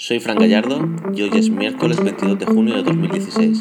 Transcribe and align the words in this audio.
Soy 0.00 0.18
Fran 0.18 0.38
Gallardo 0.38 0.88
y 1.14 1.20
hoy 1.20 1.30
es 1.34 1.50
miércoles 1.50 2.02
22 2.02 2.38
de 2.38 2.46
junio 2.46 2.74
de 2.74 2.82
2016. 2.84 3.58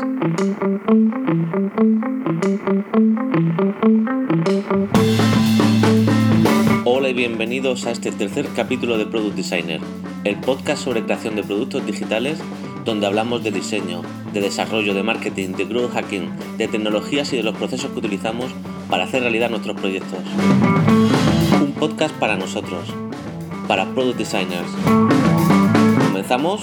Hola 6.86 7.10
y 7.10 7.14
bienvenidos 7.14 7.86
a 7.86 7.92
este 7.92 8.14
tercer 8.14 8.48
capítulo 8.56 8.98
de 8.98 9.06
Product 9.06 9.36
Designer, 9.36 9.82
el 10.24 10.38
podcast 10.38 10.82
sobre 10.82 11.04
creación 11.04 11.36
de 11.36 11.44
productos 11.44 11.86
digitales 11.86 12.40
donde 12.86 13.06
hablamos 13.06 13.44
de 13.44 13.52
diseño, 13.52 14.02
de 14.32 14.40
desarrollo, 14.40 14.94
de 14.94 15.04
marketing, 15.04 15.50
de 15.58 15.66
growth 15.66 15.92
hacking, 15.92 16.30
de 16.58 16.70
tecnologías 16.70 17.34
y 17.34 17.36
de 17.36 17.44
los 17.44 17.58
procesos 17.58 17.92
que 17.92 18.00
utilizamos 18.00 18.50
para 18.90 19.04
hacer 19.04 19.24
realidad 19.24 19.50
nuestros 19.50 19.78
proyectos. 19.78 20.20
Un 21.62 21.74
podcast 21.74 22.16
para 22.16 22.38
nosotros, 22.38 22.88
para 23.68 23.94
Product 23.94 24.18
Designers. 24.18 25.29
¿Comenzamos? 26.20 26.62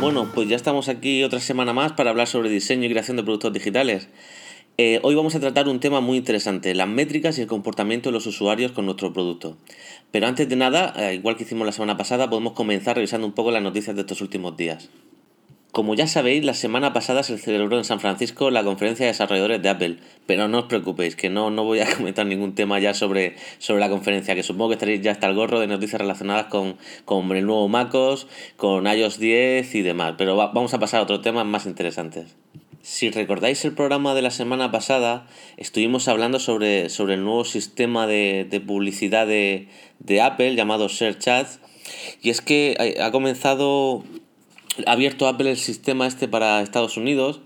Bueno, 0.00 0.28
pues 0.34 0.48
ya 0.48 0.56
estamos 0.56 0.88
aquí 0.88 1.22
otra 1.22 1.38
semana 1.38 1.72
más 1.72 1.92
para 1.92 2.10
hablar 2.10 2.26
sobre 2.26 2.50
diseño 2.50 2.86
y 2.86 2.90
creación 2.90 3.16
de 3.16 3.22
productos 3.22 3.52
digitales. 3.52 4.08
Eh, 4.78 4.98
hoy 5.04 5.14
vamos 5.14 5.36
a 5.36 5.40
tratar 5.40 5.68
un 5.68 5.78
tema 5.78 6.00
muy 6.00 6.18
interesante, 6.18 6.74
las 6.74 6.88
métricas 6.88 7.38
y 7.38 7.42
el 7.42 7.46
comportamiento 7.46 8.08
de 8.08 8.14
los 8.14 8.26
usuarios 8.26 8.72
con 8.72 8.84
nuestro 8.84 9.12
producto. 9.12 9.58
Pero 10.10 10.26
antes 10.26 10.48
de 10.48 10.56
nada, 10.56 10.92
eh, 10.96 11.14
igual 11.14 11.36
que 11.36 11.44
hicimos 11.44 11.66
la 11.66 11.72
semana 11.72 11.96
pasada, 11.96 12.28
podemos 12.28 12.54
comenzar 12.54 12.96
revisando 12.96 13.28
un 13.28 13.32
poco 13.32 13.52
las 13.52 13.62
noticias 13.62 13.94
de 13.94 14.00
estos 14.02 14.20
últimos 14.22 14.56
días. 14.56 14.90
Como 15.78 15.94
ya 15.94 16.08
sabéis, 16.08 16.44
la 16.44 16.54
semana 16.54 16.92
pasada 16.92 17.22
se 17.22 17.38
celebró 17.38 17.78
en 17.78 17.84
San 17.84 18.00
Francisco 18.00 18.50
la 18.50 18.64
conferencia 18.64 19.06
de 19.06 19.12
desarrolladores 19.12 19.62
de 19.62 19.68
Apple, 19.68 19.98
pero 20.26 20.48
no 20.48 20.58
os 20.58 20.64
preocupéis, 20.64 21.14
que 21.14 21.30
no, 21.30 21.52
no 21.52 21.62
voy 21.62 21.78
a 21.78 21.94
comentar 21.96 22.26
ningún 22.26 22.56
tema 22.56 22.80
ya 22.80 22.94
sobre, 22.94 23.36
sobre 23.58 23.78
la 23.78 23.88
conferencia, 23.88 24.34
que 24.34 24.42
supongo 24.42 24.70
que 24.70 24.74
estaréis 24.74 25.02
ya 25.02 25.12
hasta 25.12 25.28
el 25.28 25.36
gorro 25.36 25.60
de 25.60 25.68
noticias 25.68 26.00
relacionadas 26.00 26.46
con, 26.46 26.78
con 27.04 27.30
el 27.30 27.46
nuevo 27.46 27.68
MacOS, 27.68 28.26
con 28.56 28.88
iOS 28.88 29.20
10 29.20 29.72
y 29.76 29.82
demás, 29.82 30.14
pero 30.18 30.34
vamos 30.34 30.74
a 30.74 30.80
pasar 30.80 30.98
a 30.98 31.02
otros 31.04 31.22
temas 31.22 31.46
más 31.46 31.64
interesantes. 31.64 32.34
Si 32.82 33.10
recordáis 33.10 33.64
el 33.64 33.72
programa 33.72 34.16
de 34.16 34.22
la 34.22 34.32
semana 34.32 34.72
pasada, 34.72 35.28
estuvimos 35.58 36.08
hablando 36.08 36.40
sobre, 36.40 36.88
sobre 36.88 37.14
el 37.14 37.22
nuevo 37.22 37.44
sistema 37.44 38.08
de, 38.08 38.48
de 38.50 38.58
publicidad 38.58 39.28
de, 39.28 39.68
de 40.00 40.22
Apple 40.22 40.56
llamado 40.56 40.88
Search 40.88 41.28
Ads, 41.28 41.60
y 42.20 42.30
es 42.30 42.40
que 42.40 42.96
ha 43.00 43.12
comenzado 43.12 44.02
abierto 44.86 45.26
Apple 45.26 45.50
el 45.50 45.56
sistema 45.56 46.06
este 46.06 46.28
para 46.28 46.60
Estados 46.62 46.96
Unidos 46.96 47.40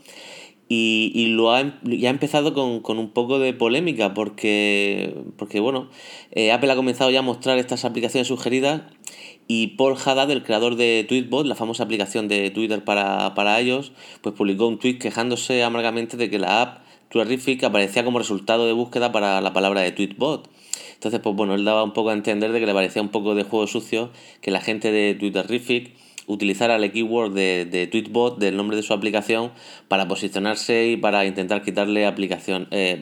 y, 0.69 1.13
y 1.15 1.27
lo 1.27 1.53
ha, 1.53 1.61
em, 1.61 1.73
ha 2.05 2.09
empezado 2.09 2.55
con, 2.55 2.81
con, 2.81 2.99
un 2.99 3.11
poco 3.11 3.39
de 3.39 3.53
polémica 3.53 4.15
porque, 4.15 5.15
porque 5.37 5.61
bueno, 5.61 5.91
eh, 6.31 6.51
Apple 6.51 6.73
ha 6.73 6.77
comenzado 6.77 7.11
ya 7.11 7.19
a 7.19 7.23
mostrar 7.23 7.59
estas 7.59 7.85
aplicaciones 7.85 8.29
sugeridas 8.29 8.83
y 9.49 9.69
Paul 9.77 9.97
Haddad, 10.03 10.31
el 10.31 10.43
creador 10.43 10.77
de 10.77 11.05
Tweetbot, 11.07 11.47
la 11.47 11.55
famosa 11.55 11.83
aplicación 11.83 12.27
de 12.29 12.51
Twitter 12.51 12.85
para, 12.85 13.35
para 13.35 13.61
iOS, 13.61 13.93
pues 14.23 14.35
publicó 14.35 14.67
un 14.67 14.79
tweet 14.79 14.99
quejándose 14.99 15.63
amargamente 15.63 16.17
de 16.17 16.31
que 16.31 16.39
la 16.39 16.63
app 16.63 16.79
Twitterific 17.11 17.63
aparecía 17.65 18.05
como 18.05 18.19
resultado 18.19 18.67
de 18.67 18.73
búsqueda 18.73 19.13
para 19.13 19.43
la 19.43 19.53
palabra 19.53 19.83
de 19.83 19.93
Tweetbot. 19.93 20.49
Entonces, 20.95 21.21
pues 21.21 21.37
bueno, 21.37 21.55
él 21.55 21.65
daba 21.65 21.85
un 21.85 21.93
poco 21.93 22.09
a 22.09 22.15
entender 22.15 22.53
de 22.53 22.61
que 22.61 22.67
le 22.67 22.73
parecía 22.73 23.03
un 23.03 23.11
poco 23.11 23.35
de 23.35 23.43
juego 23.43 23.67
sucio 23.67 24.11
que 24.41 24.51
la 24.51 24.63
gente 24.63 24.91
de 24.91 25.15
Twitterific 25.15 25.95
utilizar 26.27 26.71
el 26.71 26.91
keyword 26.93 27.33
de, 27.33 27.67
de 27.71 27.87
Tweetbot 27.87 28.39
del 28.39 28.57
nombre 28.57 28.77
de 28.77 28.83
su 28.83 28.93
aplicación 28.95 29.53
para 29.89 30.09
posicionarse 30.09 30.89
y 30.89 30.97
para 30.97 31.25
intentar 31.25 31.63
quitarle 31.63 32.07
aplicación 32.07 32.69
eh, 32.71 32.99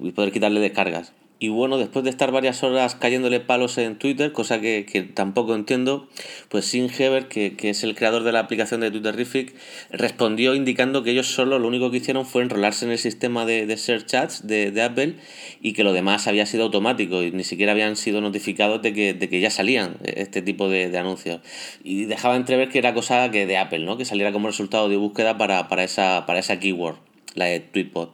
eh, 0.00 0.12
poder 0.12 0.32
quitarle 0.32 0.60
descargas. 0.60 1.12
Y 1.38 1.48
bueno, 1.48 1.76
después 1.76 2.02
de 2.02 2.08
estar 2.08 2.32
varias 2.32 2.62
horas 2.62 2.94
cayéndole 2.94 3.40
palos 3.40 3.76
en 3.76 3.96
Twitter, 3.98 4.32
cosa 4.32 4.58
que, 4.58 4.86
que 4.90 5.02
tampoco 5.02 5.54
entiendo, 5.54 6.08
pues 6.48 6.64
Sin 6.64 6.90
Heber, 6.90 7.28
que, 7.28 7.56
que, 7.56 7.68
es 7.68 7.84
el 7.84 7.94
creador 7.94 8.24
de 8.24 8.32
la 8.32 8.40
aplicación 8.40 8.80
de 8.80 8.90
Twitterific, 8.90 9.54
respondió 9.90 10.54
indicando 10.54 11.02
que 11.02 11.10
ellos 11.10 11.26
solo 11.26 11.58
lo 11.58 11.68
único 11.68 11.90
que 11.90 11.98
hicieron 11.98 12.24
fue 12.24 12.40
enrolarse 12.40 12.86
en 12.86 12.92
el 12.92 12.96
sistema 12.96 13.44
de, 13.44 13.66
de 13.66 13.76
Search 13.76 14.14
Ads 14.14 14.46
de, 14.46 14.70
de, 14.70 14.82
Apple 14.82 15.16
y 15.60 15.74
que 15.74 15.84
lo 15.84 15.92
demás 15.92 16.26
había 16.26 16.46
sido 16.46 16.64
automático 16.64 17.22
y 17.22 17.30
ni 17.32 17.44
siquiera 17.44 17.72
habían 17.72 17.96
sido 17.96 18.22
notificados 18.22 18.80
de 18.80 18.94
que, 18.94 19.12
de 19.12 19.28
que 19.28 19.40
ya 19.40 19.50
salían 19.50 19.98
este 20.04 20.40
tipo 20.40 20.70
de, 20.70 20.88
de, 20.88 20.96
anuncios. 20.96 21.42
Y 21.84 22.06
dejaba 22.06 22.36
entrever 22.36 22.70
que 22.70 22.78
era 22.78 22.94
cosa 22.94 23.30
que 23.30 23.44
de 23.44 23.58
Apple, 23.58 23.80
¿no? 23.80 23.98
que 23.98 24.06
saliera 24.06 24.32
como 24.32 24.46
resultado 24.48 24.88
de 24.88 24.96
búsqueda 24.96 25.36
para, 25.36 25.68
para, 25.68 25.84
esa, 25.84 26.24
para 26.24 26.38
esa 26.38 26.58
keyword, 26.58 26.96
la 27.36 27.44
de 27.44 27.60
Tweetbot. 27.60 28.12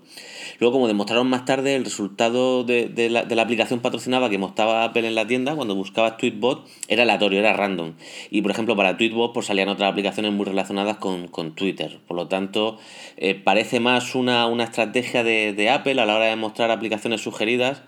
Luego, 0.59 0.75
como 0.75 0.89
demostraron 0.89 1.29
más 1.29 1.45
tarde, 1.45 1.75
el 1.75 1.85
resultado 1.85 2.65
de, 2.65 2.91
la, 3.11 3.25
de, 3.25 3.35
la, 3.35 3.43
aplicación 3.43 3.81
patrocinada 3.81 4.29
que 4.29 4.39
mostraba 4.39 4.85
Apple 4.85 5.07
en 5.07 5.15
la 5.15 5.27
tienda, 5.27 5.55
cuando 5.55 5.75
buscabas 5.75 6.19
Tweetbot, 6.19 6.69
era 6.89 7.05
aleatorio, 7.05 7.39
era 7.39 7.53
random. 7.53 7.95
Y, 8.31 8.43
por 8.43 8.51
ejemplo, 8.51 8.77
para 8.77 8.97
Tweetbot 8.97 9.33
pues, 9.33 9.47
salían 9.47 9.69
otras 9.69 9.91
aplicaciones 9.91 10.33
muy 10.33 10.45
relacionadas 10.45 10.99
con, 10.99 11.29
con 11.29 11.55
Twitter. 11.55 12.01
Por 12.07 12.17
lo 12.17 12.29
tanto, 12.29 12.79
eh, 13.17 13.35
parece 13.35 13.81
más 13.81 14.15
una, 14.15 14.47
una 14.47 14.65
estrategia 14.65 15.25
de, 15.25 15.53
de, 15.53 15.71
Apple 15.71 16.01
a 16.01 16.07
la 16.07 16.17
hora 16.17 16.27
de 16.27 16.37
mostrar 16.37 16.71
aplicaciones 16.71 17.23
sugeridas, 17.23 17.83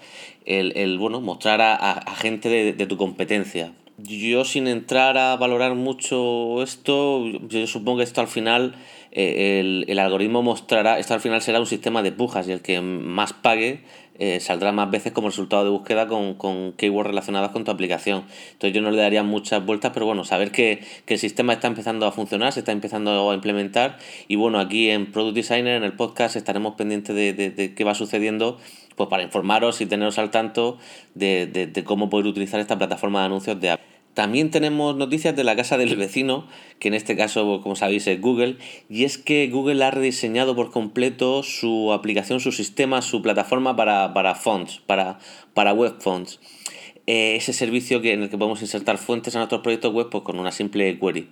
el, 0.47 0.77
el 0.77 0.99
bueno, 0.99 1.21
mostrar 1.21 1.61
a, 1.61 1.75
a, 1.75 1.93
a 1.93 2.17
gente 2.17 2.73
de 2.73 2.87
tu 2.87 2.97
competencia. 2.97 3.73
Yo 3.97 4.45
sin 4.45 4.67
entrar 4.67 5.17
a 5.17 5.37
valorar 5.37 5.77
mucho 5.77 6.65
esto, 6.65 7.25
yo 7.49 7.67
supongo 7.69 7.99
que 7.99 8.05
esto 8.05 8.21
al 8.21 8.27
final 8.27 8.75
eh, 9.15 9.61
el, 9.61 9.85
el, 9.89 9.99
algoritmo 9.99 10.43
mostrará, 10.43 10.99
esto 10.99 11.15
al 11.15 11.21
final 11.21 11.41
será 11.41 11.61
un 11.61 11.67
sistema 11.67 12.03
de 12.03 12.13
pujas 12.13 12.49
y 12.49 12.53
el 12.53 12.61
que 12.61 12.81
más 12.81 13.33
pague 13.33 13.83
eh, 14.19 14.39
saldrá 14.39 14.71
más 14.71 14.91
veces 14.91 15.13
como 15.13 15.29
resultado 15.29 15.65
de 15.65 15.71
búsqueda 15.71 16.07
con, 16.07 16.35
con 16.35 16.73
keywords 16.73 17.09
relacionadas 17.09 17.51
con 17.51 17.65
tu 17.65 17.71
aplicación. 17.71 18.25
Entonces 18.53 18.73
yo 18.75 18.81
no 18.81 18.91
le 18.91 18.99
daría 18.99 19.23
muchas 19.23 19.65
vueltas, 19.65 19.93
pero 19.93 20.07
bueno, 20.07 20.25
saber 20.25 20.53
que, 20.53 20.85
que 21.05 21.15
el 21.15 21.21
sistema 21.21 21.53
está 21.53 21.67
empezando 21.67 22.07
a 22.07 22.13
funcionar, 22.13 22.53
se 22.53 22.61
está 22.61 22.73
empezando 22.73 23.31
a 23.31 23.35
implementar 23.35 23.99
y 24.29 24.37
bueno, 24.37 24.61
aquí 24.61 24.91
en 24.91 25.11
Product 25.11 25.35
Designer, 25.35 25.77
en 25.77 25.85
el 25.85 25.95
podcast, 25.95 26.37
estaremos 26.37 26.75
pendientes 26.75 27.15
de, 27.15 27.33
de, 27.33 27.51
de 27.51 27.75
qué 27.75 27.85
va 27.85 27.95
sucediendo 27.95 28.59
pues 28.97 29.09
para 29.09 29.23
informaros 29.23 29.81
y 29.81 29.87
teneros 29.87 30.19
al 30.19 30.31
tanto 30.31 30.79
de, 31.15 31.47
de, 31.47 31.85
cómo 31.85 32.11
poder 32.11 32.27
utilizar 32.27 32.61
esta 32.61 32.79
plataforma 32.79 33.21
de 33.21 33.27
anuncios 33.27 33.61
de 33.61 33.71
Apple. 33.71 33.94
También 34.15 34.53
tenemos 34.53 34.97
noticias 34.97 35.35
de 35.35 35.43
la 35.43 35.57
casa 35.57 35.77
del 35.77 35.97
vecino, 35.97 36.47
que 36.79 36.87
en 36.87 36.95
este 36.95 37.17
caso, 37.17 37.61
como 37.63 37.75
sabéis, 37.75 38.07
es 38.07 38.21
Google, 38.21 38.59
y 38.89 39.03
es 39.05 39.19
que 39.19 39.49
Google 39.49 39.85
ha 39.85 39.91
rediseñado 39.91 40.55
por 40.55 40.71
completo 40.71 41.43
su 41.43 41.93
aplicación, 41.93 42.39
su 42.39 42.53
sistema, 42.53 43.03
su 43.03 43.23
plataforma 43.23 43.75
para, 43.75 44.15
para 44.15 44.37
fonts, 44.37 44.81
para, 44.87 45.19
para 45.53 45.73
web 45.73 45.97
fonts. 45.99 46.39
Eh, 47.07 47.35
ese 47.37 47.53
servicio 47.53 48.01
que, 48.01 48.13
en 48.13 48.23
el 48.23 48.31
que 48.31 48.39
podemos 48.39 48.63
insertar 48.63 48.99
fuentes 48.99 49.35
a 49.35 49.39
nuestros 49.39 49.61
proyectos 49.63 49.93
web 49.93 50.09
pues, 50.11 50.23
con 50.23 50.39
una 50.39 50.53
simple 50.53 50.99
query. 50.99 51.29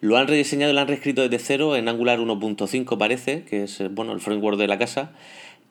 Lo 0.00 0.16
han 0.16 0.26
rediseñado 0.26 0.72
y 0.72 0.74
lo 0.74 0.80
han 0.80 0.88
reescrito 0.88 1.22
desde 1.22 1.38
cero 1.38 1.76
en 1.76 1.88
Angular 1.88 2.18
1.5 2.18 2.98
parece, 2.98 3.44
que 3.44 3.64
es 3.64 3.82
bueno, 3.92 4.12
el 4.12 4.20
framework 4.20 4.58
de 4.58 4.66
la 4.66 4.78
casa, 4.78 5.12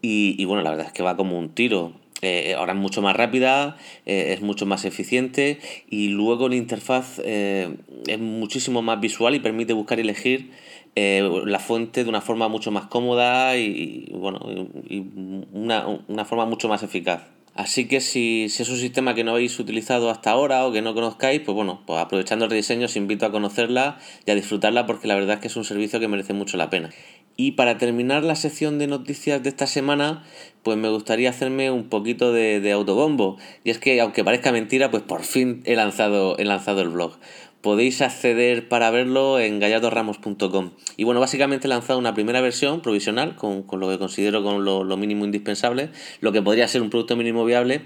y, 0.03 0.35
y 0.38 0.46
bueno, 0.46 0.62
la 0.62 0.70
verdad 0.70 0.85
es 0.85 0.94
que 0.94 1.03
va 1.03 1.18
como 1.18 1.38
un 1.38 1.50
tiro 1.50 1.94
eh, 2.23 2.56
ahora 2.56 2.73
es 2.73 2.79
mucho 2.79 3.01
más 3.01 3.16
rápida, 3.16 3.75
eh, 4.06 4.34
es 4.34 4.41
mucho 4.41 4.66
más 4.66 4.85
eficiente 4.85 5.59
y 5.89 6.07
luego 6.07 6.47
la 6.47 6.56
interfaz 6.56 7.19
eh, 7.23 7.75
es 8.07 8.19
muchísimo 8.19 8.81
más 8.81 9.01
visual 9.01 9.35
y 9.35 9.39
permite 9.39 9.73
buscar 9.73 10.00
y 10.00 10.03
elegir 10.03 10.51
la 10.95 11.59
fuente 11.59 12.03
de 12.03 12.09
una 12.09 12.22
forma 12.22 12.47
mucho 12.50 12.69
más 12.69 12.85
cómoda 12.85 13.57
y, 13.57 14.11
bueno, 14.13 14.39
y 14.88 15.03
una, 15.51 15.88
una 16.07 16.23
forma 16.23 16.45
mucho 16.45 16.69
más 16.69 16.84
eficaz. 16.84 17.23
Así 17.56 17.88
que 17.88 18.00
si, 18.00 18.47
si, 18.50 18.63
es 18.63 18.69
un 18.69 18.78
sistema 18.78 19.13
que 19.13 19.23
no 19.23 19.31
habéis 19.31 19.59
utilizado 19.59 20.09
hasta 20.09 20.31
ahora 20.31 20.66
o 20.66 20.72
que 20.72 20.81
no 20.81 20.95
conozcáis, 20.95 21.41
pues 21.41 21.53
bueno, 21.53 21.81
pues 21.85 22.00
aprovechando 22.00 22.45
el 22.45 22.51
rediseño 22.51 22.85
os 22.85 22.95
invito 22.95 23.25
a 23.25 23.31
conocerla 23.31 24.00
y 24.25 24.31
a 24.31 24.35
disfrutarla 24.35 24.88
porque 24.88 25.07
la 25.07 25.16
verdad 25.16 25.35
es 25.35 25.41
que 25.41 25.47
es 25.47 25.55
un 25.55 25.63
servicio 25.63 26.00
que 26.00 26.07
merece 26.07 26.34
mucho 26.34 26.57
la 26.57 26.69
pena. 26.69 26.90
Y 27.36 27.52
para 27.54 27.78
terminar 27.78 28.24
la 28.24 28.36
sección 28.36 28.78
de 28.78 28.88
noticias 28.88 29.42
de 29.42 29.50
esta 29.50 29.66
semana, 29.66 30.24
pues 30.62 30.78
me 30.78 30.90
gustaría 30.90 31.30
hacerme 31.30 31.72
un 31.72 31.90
poquito 31.90 32.32
de, 32.32 32.72
autobombo. 32.72 33.38
Y 33.64 33.72
es 33.72 33.80
que, 33.80 34.00
aunque 34.02 34.24
parezca 34.24 34.52
mentira, 34.52 34.91
pues 34.91 35.03
por 35.03 35.24
fin 35.24 35.62
he 35.66 35.76
lanzado, 35.76 36.38
he 36.38 36.46
lanzado 36.46 36.82
el 36.82 36.90
blog 36.90 37.18
podéis 37.64 38.02
acceder 38.02 38.68
para 38.68 38.91
verlo 38.91 39.40
en 39.40 39.58
gallardoramos.com. 39.58 40.72
Y 40.97 41.06
bueno, 41.06 41.22
básicamente 41.22 41.68
he 41.68 41.70
lanzado 41.70 41.97
una 41.97 42.14
primera 42.14 42.41
versión 42.41 42.82
provisional 42.82 43.38
con, 43.38 43.64
con 43.64 43.79
lo 43.79 43.88
que 43.88 43.97
considero 43.97 44.44
con 44.44 44.66
lo, 44.66 44.84
lo, 44.84 44.97
mínimo 44.97 45.24
indispensable, 45.24 45.90
lo 46.20 46.34
que 46.34 46.41
podría 46.41 46.68
ser 46.68 46.82
un 46.82 46.90
producto 46.90 47.16
mínimo 47.16 47.46
viable 47.46 47.84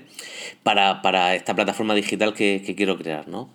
para, 0.64 1.04
para 1.04 1.36
esta 1.36 1.56
plataforma 1.56 1.94
digital 1.94 2.34
que, 2.34 2.64
que 2.66 2.74
quiero 2.74 2.98
crear, 2.98 3.28
¿no? 3.28 3.50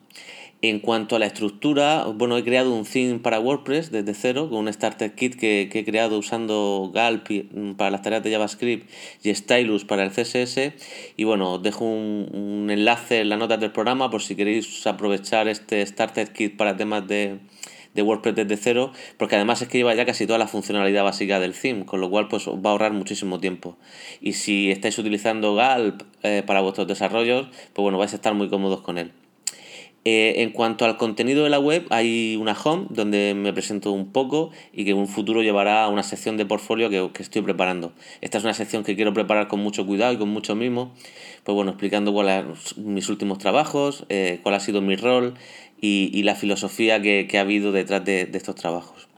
En 0.64 0.79
cuanto 0.79 1.17
a 1.17 1.19
la 1.19 1.26
estructura, 1.26 2.05
bueno, 2.05 2.37
he 2.37 2.44
creado 2.44 2.73
un 2.73 2.85
theme 2.85 3.19
para 3.19 3.41
WordPress 3.41 3.91
desde 3.91 4.14
cero 4.14 4.49
con 4.49 4.61
un 4.61 4.73
starter 4.73 5.12
kit 5.12 5.35
que, 5.35 5.62
he 5.62 5.85
creado 5.85 6.17
usando 6.17 6.93
Galp 6.94 7.29
mm, 7.31 7.73
para 7.73 7.91
las 7.91 8.03
tareas 8.03 8.23
de 8.23 8.31
JavaScript 8.31 8.88
y 9.25 9.35
Stylus 9.35 9.85
para 9.85 10.05
el 10.05 10.12
CSS. 10.12 10.73
Y 11.17 11.25
bueno, 11.25 11.55
os 11.55 11.62
dejo 11.64 11.85
un, 11.85 12.69
enlace 12.70 13.23
en 13.23 13.31
las 13.31 13.41
notas 13.41 13.59
del 13.59 13.73
programa 13.73 14.09
por 14.09 14.23
si 14.23 14.37
queréis 14.37 14.87
aprovechar 14.87 15.49
este 15.49 15.85
starter 15.85 16.32
kit 16.32 16.56
para 16.56 16.76
temas 16.76 17.09
de, 17.09 17.41
de 17.94 18.03
WordPress 18.03 18.37
desde 18.37 18.56
cero, 18.56 18.93
porque 19.17 19.35
además 19.35 19.62
es 19.62 19.69
que 19.69 19.79
lleva 19.79 19.97
ya 19.97 20.06
casi 20.06 20.29
toda 20.29 20.38
la 20.38 20.47
funcionalidad 20.47 21.03
básica 21.03 21.41
del 21.41 21.55
theme, 21.55 21.85
con 21.87 22.00
lo 22.00 22.09
cual 22.09 22.29
pues 22.29 22.47
os 22.47 22.55
va 22.59 22.70
a 22.70 22.73
ahorrar 22.75 22.93
muchísimo 22.93 23.41
tiempo. 23.41 23.79
Y 24.20 24.35
si 24.35 24.70
estáis 24.70 24.97
utilizando 24.97 25.56
Galp 25.56 26.03
eh, 26.23 26.44
para 26.47 26.61
vuestros 26.61 26.87
desarrollos, 26.87 27.49
pues 27.73 27.82
bueno, 27.82 27.99
vais 27.99 28.12
a 28.12 28.17
estar 28.17 28.32
muy 28.35 28.49
cómodos 28.49 28.82
con 28.82 28.99
él. 28.99 29.11
Eh, 30.04 30.43
en 30.43 30.50
cuanto 30.50 30.84
al 30.84 30.96
contenido 30.96 31.44
de 31.44 31.50
la 31.50 31.60
web, 31.60 31.87
hay 31.90 32.34
una 32.34 32.56
home 32.60 32.87
donde 32.90 33.34
me 33.37 33.52
presento 33.52 33.93
un 33.93 34.10
poco 34.10 34.50
y 34.72 34.84
que 34.84 34.90
en 34.90 34.96
un 34.96 35.06
futuro 35.06 35.43
llevará 35.43 35.84
a 35.84 35.88
una 35.88 36.02
sección 36.02 36.37
de 36.37 36.44
portfolio 36.44 36.90
que, 36.90 37.22
estoy 37.22 37.43
preparando. 37.43 37.93
Esta 38.20 38.38
es 38.38 38.44
una 38.44 38.54
sección 38.54 38.82
que 38.82 38.96
quiero 38.96 39.14
preparar 39.14 39.46
con 39.46 39.60
mucho 39.60 39.87
cuidado 39.87 40.12
y 40.12 40.16
con 40.16 40.28
mucho 40.28 40.56
mimo, 40.56 40.93
pues 41.44 41.54
bueno, 41.54 41.70
explicando 41.70 42.12
cuáles 42.12 42.76
mis 42.76 43.08
últimos 43.08 43.38
trabajos, 43.38 44.04
eh, 44.08 44.40
cuál 44.43 44.56
ha 44.56 44.60
sido 44.60 44.81
mi 44.81 44.96
rol 44.96 45.34
y, 45.81 46.22
la 46.25 46.34
filosofía 46.34 47.00
que, 47.00 47.28
ha 47.38 47.40
habido 47.40 47.70
detrás 47.70 48.04
de, 48.04 48.26
de 48.26 48.38
estos 48.38 48.56
trabajos. 48.56 49.08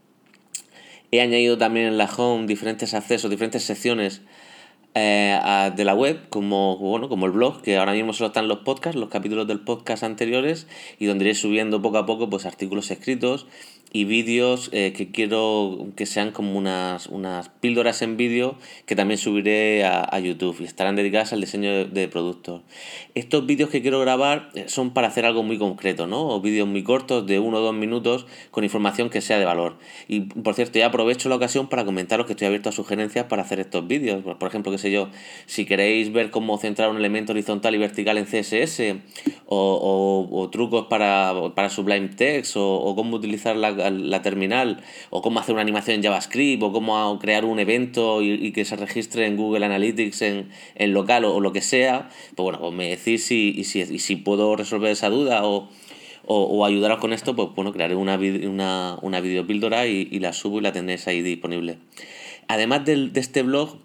He 1.10 1.22
añadido 1.22 1.56
también 1.56 1.86
en 1.86 1.96
la 1.96 2.06
home 2.14 2.46
diferentes 2.46 2.92
accesos, 2.92 3.30
diferentes 3.30 3.62
secciones 3.62 4.20
eh, 4.94 5.72
de 5.74 5.84
la 5.84 5.94
web, 5.94 6.28
como, 6.28 6.76
bueno, 6.78 7.08
como 7.08 7.26
el 7.26 7.32
blog, 7.32 7.62
que 7.62 7.76
ahora 7.76 7.92
mismo 7.92 8.12
solo 8.12 8.28
están 8.28 8.48
los 8.48 8.58
podcasts, 8.60 8.98
los 8.98 9.08
capítulos 9.08 9.46
del 9.46 9.60
podcast 9.60 10.04
anteriores, 10.04 10.68
y 10.98 11.06
donde 11.06 11.24
iré 11.24 11.34
subiendo 11.34 11.82
poco 11.82 11.98
a 11.98 12.06
poco 12.06 12.30
pues, 12.30 12.46
artículos 12.46 12.90
escritos 12.90 13.46
y 13.96 14.06
vídeos 14.06 14.70
eh, 14.72 14.92
que 14.92 15.12
quiero 15.12 15.86
que 15.94 16.04
sean 16.04 16.32
como 16.32 16.58
unas, 16.58 17.06
unas 17.06 17.48
píldoras 17.48 18.02
en 18.02 18.16
vídeo 18.16 18.56
que 18.86 18.96
también 18.96 19.18
subiré 19.18 19.84
a, 19.84 20.18
YouTube 20.18 20.56
y 20.60 20.64
estarán 20.64 20.96
dedicadas 20.96 21.32
al 21.32 21.40
diseño 21.40 21.84
de, 21.84 22.08
productos. 22.08 22.62
Estos 23.14 23.46
vídeos 23.46 23.70
que 23.70 23.82
quiero 23.82 24.00
grabar 24.00 24.50
eh, 24.54 24.64
son 24.66 24.92
para 24.94 25.06
hacer 25.06 25.26
algo 25.26 25.44
muy 25.44 25.58
concreto, 25.58 26.08
¿no? 26.08 26.28
O 26.28 26.40
vídeos 26.40 26.66
muy 26.66 26.82
cortos 26.82 27.24
de 27.26 27.38
uno 27.38 27.58
o 27.58 27.60
dos 27.60 27.74
minutos 27.74 28.26
con 28.50 28.64
información 28.64 29.10
que 29.10 29.20
sea 29.20 29.38
de 29.38 29.44
valor. 29.44 29.76
Y 30.08 30.22
por 30.22 30.54
cierto, 30.54 30.76
ya 30.76 30.86
aprovecho 30.86 31.28
la 31.28 31.36
ocasión 31.36 31.68
para 31.68 31.84
comentaros 31.84 32.26
que 32.26 32.32
estoy 32.32 32.48
abierto 32.48 32.70
a 32.70 32.72
sugerencias 32.72 33.26
para 33.26 33.42
hacer 33.42 33.60
estos 33.60 33.86
vídeos. 33.86 34.24
Por 34.24 34.48
ejemplo, 34.48 34.72
qué 34.72 34.78
sé 34.78 34.90
yo, 34.90 35.08
si 35.46 35.66
queréis 35.66 36.12
ver 36.12 36.30
cómo 36.30 36.58
centrar 36.58 36.90
un 36.90 36.96
elemento 36.96 37.32
horizontal 37.32 37.76
y 37.76 37.78
vertical 37.78 38.18
en 38.18 38.24
CSS 38.24 38.96
o, 39.46 40.28
o, 40.32 40.50
trucos 40.50 40.86
para, 40.86 41.32
para 41.54 41.68
Sublime 41.68 42.08
Text 42.08 42.56
o 42.56 42.92
cómo 42.96 43.16
utilizar 43.16 43.54
la 43.54 43.83
la 43.90 44.22
terminal, 44.22 44.82
o 45.10 45.22
cómo 45.22 45.40
hacer 45.40 45.54
una 45.54 45.62
animación 45.62 45.96
en 45.96 46.02
JavaScript, 46.02 46.62
o 46.62 46.72
cómo 46.72 47.18
crear 47.18 47.44
un 47.44 47.58
evento 47.58 48.22
y, 48.22 48.52
que 48.52 48.64
se 48.64 48.76
registre 48.76 49.26
en 49.26 49.36
Google 49.36 49.66
Analytics 49.66 50.22
en, 50.22 50.48
en 50.74 50.92
local 50.92 51.24
o, 51.24 51.40
lo 51.40 51.52
que 51.52 51.60
sea, 51.60 52.08
pues 52.34 52.44
bueno, 52.44 52.60
pues 52.60 52.72
me 52.72 52.88
decís 52.88 53.24
si, 53.24 53.54
y 53.56 53.64
si, 53.64 54.16
puedo 54.16 54.56
resolver 54.56 54.90
esa 54.90 55.10
duda 55.10 55.44
o, 55.44 55.68
o, 56.26 56.64
ayudaros 56.64 56.98
con 56.98 57.12
esto, 57.12 57.36
pues 57.36 57.48
bueno, 57.54 57.72
crearé 57.72 57.94
una, 57.94 58.16
una, 58.16 58.98
una 59.02 59.20
videopíldora 59.20 59.86
y, 59.86 60.18
la 60.18 60.32
subo 60.32 60.58
y 60.58 60.62
la 60.62 60.72
tendréis 60.72 61.06
ahí 61.08 61.22
disponible. 61.22 61.78
Además 62.48 62.84
de, 62.84 63.08
de 63.08 63.20
este 63.20 63.42
blog, 63.42 63.78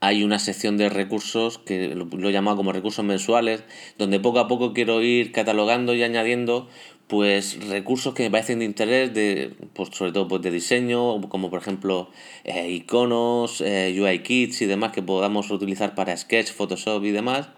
hay 0.00 0.24
una 0.24 0.38
sección 0.38 0.78
de 0.78 0.88
recursos 0.88 1.58
que 1.58 1.94
lo, 1.94 2.28
he 2.28 2.32
llamado 2.32 2.56
como 2.56 2.72
recursos 2.72 3.04
mensuales, 3.04 3.62
donde 3.98 4.18
poco 4.18 4.38
a 4.40 4.48
poco 4.48 4.72
quiero 4.72 5.02
ir 5.02 5.30
catalogando 5.30 5.94
y 5.94 6.02
añadiendo 6.02 6.68
pues 7.10 7.58
recursos 7.66 8.14
que 8.14 8.22
me 8.22 8.30
parecen 8.30 8.60
de 8.60 8.64
interés, 8.64 9.12
de, 9.12 9.52
pues, 9.74 9.88
sobre 9.92 10.12
todo 10.12 10.28
pues, 10.28 10.42
de 10.42 10.52
diseño, 10.52 11.20
como 11.22 11.50
por 11.50 11.60
ejemplo 11.60 12.08
eh, 12.44 12.70
iconos, 12.70 13.60
eh, 13.60 13.92
UI 14.00 14.20
kits 14.20 14.62
y 14.62 14.66
demás 14.66 14.92
que 14.92 15.02
podamos 15.02 15.50
utilizar 15.50 15.96
para 15.96 16.16
Sketch, 16.16 16.52
Photoshop 16.52 17.04
y 17.04 17.10
demás, 17.10 17.48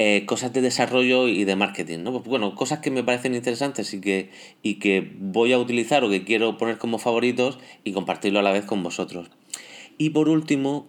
eh, 0.00 0.26
cosas 0.26 0.52
de 0.52 0.60
desarrollo 0.60 1.28
y 1.28 1.44
de 1.44 1.54
marketing, 1.54 2.00
¿no? 2.00 2.10
Pues, 2.10 2.24
bueno, 2.24 2.56
cosas 2.56 2.80
que 2.80 2.90
me 2.90 3.04
parecen 3.04 3.36
interesantes 3.36 3.94
y 3.94 4.00
que, 4.00 4.30
y 4.64 4.80
que 4.80 5.12
voy 5.20 5.52
a 5.52 5.58
utilizar 5.58 6.02
o 6.02 6.10
que 6.10 6.24
quiero 6.24 6.58
poner 6.58 6.78
como 6.78 6.98
favoritos 6.98 7.60
y 7.84 7.92
compartirlo 7.92 8.40
a 8.40 8.42
la 8.42 8.50
vez 8.50 8.64
con 8.64 8.82
vosotros. 8.82 9.30
Y 9.98 10.10
por 10.10 10.28
último, 10.28 10.88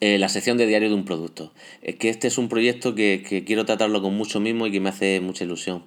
eh, 0.00 0.18
la 0.18 0.28
sección 0.28 0.58
de 0.58 0.66
diario 0.66 0.88
de 0.88 0.94
un 0.94 1.04
producto. 1.04 1.52
Es 1.80 1.96
que 1.96 2.08
este 2.08 2.26
es 2.28 2.36
un 2.36 2.48
proyecto 2.48 2.94
que, 2.94 3.44
quiero 3.46 3.64
tratarlo 3.64 4.02
con 4.02 4.14
mucho 4.14 4.40
mismo 4.40 4.66
y 4.66 4.72
que 4.72 4.80
me 4.80 4.88
hace 4.88 5.20
mucha 5.20 5.44
ilusión. 5.44 5.84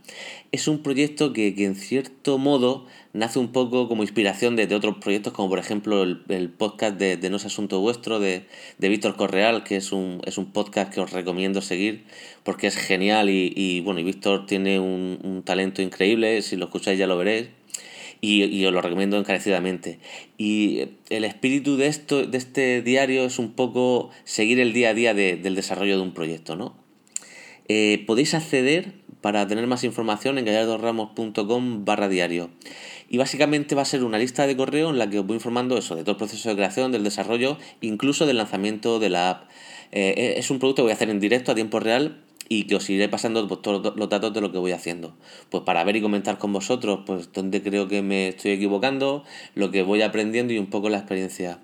Es 0.52 0.68
un 0.68 0.82
proyecto 0.82 1.34
que, 1.34 1.54
en 1.58 1.76
cierto 1.76 2.38
modo 2.38 2.86
nace 3.14 3.40
un 3.40 3.52
poco 3.52 3.88
como 3.88 4.04
inspiración 4.04 4.56
de, 4.56 4.74
otros 4.74 4.98
proyectos, 4.98 5.34
como 5.34 5.50
por 5.50 5.60
ejemplo 5.60 6.04
el, 6.04 6.50
podcast 6.50 6.98
de, 6.98 7.30
No 7.30 7.38
es 7.38 7.46
Asunto 7.46 7.80
Vuestro 7.80 8.20
de, 8.20 8.46
Víctor 8.80 9.16
Correal, 9.16 9.64
que 9.64 9.76
es 9.76 9.92
un, 9.92 10.22
es 10.26 10.38
un 10.38 10.52
podcast 10.52 10.94
que 10.94 11.02
os 11.02 11.12
recomiendo 11.12 11.62
seguir 11.62 12.06
porque 12.44 12.68
es 12.68 12.76
genial 12.76 13.30
y, 13.30 13.82
bueno, 13.82 14.00
y 14.00 14.04
Víctor 14.04 14.46
tiene 14.46 14.80
un, 14.80 15.20
un 15.24 15.44
talento 15.44 15.82
increíble, 15.82 16.42
si 16.42 16.56
lo 16.56 16.66
escucháis 16.66 16.98
ya 16.98 17.08
lo 17.08 17.18
veréis 17.18 17.50
y, 18.22 18.66
os 18.66 18.74
lo 18.74 18.82
recomiendo 18.82 19.18
encarecidamente. 19.18 20.00
Y 20.38 20.90
el 21.10 21.24
espíritu 21.24 21.78
de, 21.78 21.88
esto, 21.88 22.26
de 22.26 22.38
este 22.38 22.82
diario 22.82 23.26
es 23.26 23.40
un 23.40 23.54
poco 23.54 24.10
seguir 24.24 24.60
el 24.60 24.74
día 24.74 24.90
a 24.90 24.94
día 24.94 25.14
del 25.14 25.56
desarrollo 25.56 25.98
de 25.98 26.04
un 26.04 26.14
proyecto, 26.14 26.56
¿no? 26.56 26.76
Eh, 27.68 28.04
podéis 28.08 28.34
acceder 28.34 28.94
para 29.22 29.46
tener 29.48 29.68
más 29.68 29.84
información 29.84 30.38
en 30.38 30.46
gallardoramos.com 30.46 31.86
barra 31.86 32.08
diario. 32.08 32.50
Y 33.10 33.18
básicamente 33.18 33.76
va 33.76 33.82
a 33.82 33.86
ser 33.86 34.04
una 34.04 34.18
lista 34.18 34.48
de 34.48 34.56
correo 34.56 34.90
en 34.90 35.00
la 35.00 35.10
que 35.10 35.20
os 35.20 35.26
voy 35.26 35.36
informando 35.36 35.78
eso, 35.78 35.96
de 35.96 36.04
todo 36.04 36.12
el 36.12 36.18
proceso 36.18 36.50
de 36.50 36.56
creación, 36.56 36.92
del 36.92 37.04
desarrollo, 37.04 37.58
incluso 37.82 38.26
del 38.26 38.38
lanzamiento 38.38 39.00
de 39.00 39.10
la 39.10 39.30
app. 39.30 39.50
Eh, 39.92 40.36
es 40.38 40.50
un 40.52 40.60
producto 40.60 40.82
que 40.82 40.84
voy 40.84 40.92
a 40.92 40.96
hacer 40.96 41.10
en 41.10 41.20
directo 41.20 41.52
a 41.52 41.56
tiempo 41.56 41.80
real 41.80 42.24
y 42.50 42.64
que 42.64 42.76
os 42.76 42.90
iré 42.90 43.10
pasando 43.10 43.48
pues, 43.48 43.62
todos 43.62 43.96
los 43.96 44.10
datos 44.10 44.34
de 44.34 44.42
lo 44.42 44.52
que 44.52 44.58
voy 44.58 44.72
haciendo. 44.72 45.16
Pues 45.50 45.64
para 45.64 45.84
ver 45.84 45.96
y 45.96 46.02
comentar 46.02 46.38
con 46.38 46.54
vosotros, 46.54 47.02
pues 47.06 47.32
dónde 47.34 47.62
creo 47.62 47.88
que 47.88 48.02
me 48.02 48.30
estoy 48.30 48.52
equivocando, 48.52 49.24
lo 49.56 49.72
que 49.72 49.84
voy 49.84 50.02
aprendiendo 50.02 50.54
y 50.54 50.58
un 50.58 50.68
poco 50.68 50.90
la 50.90 50.98
experiencia. 50.98 51.60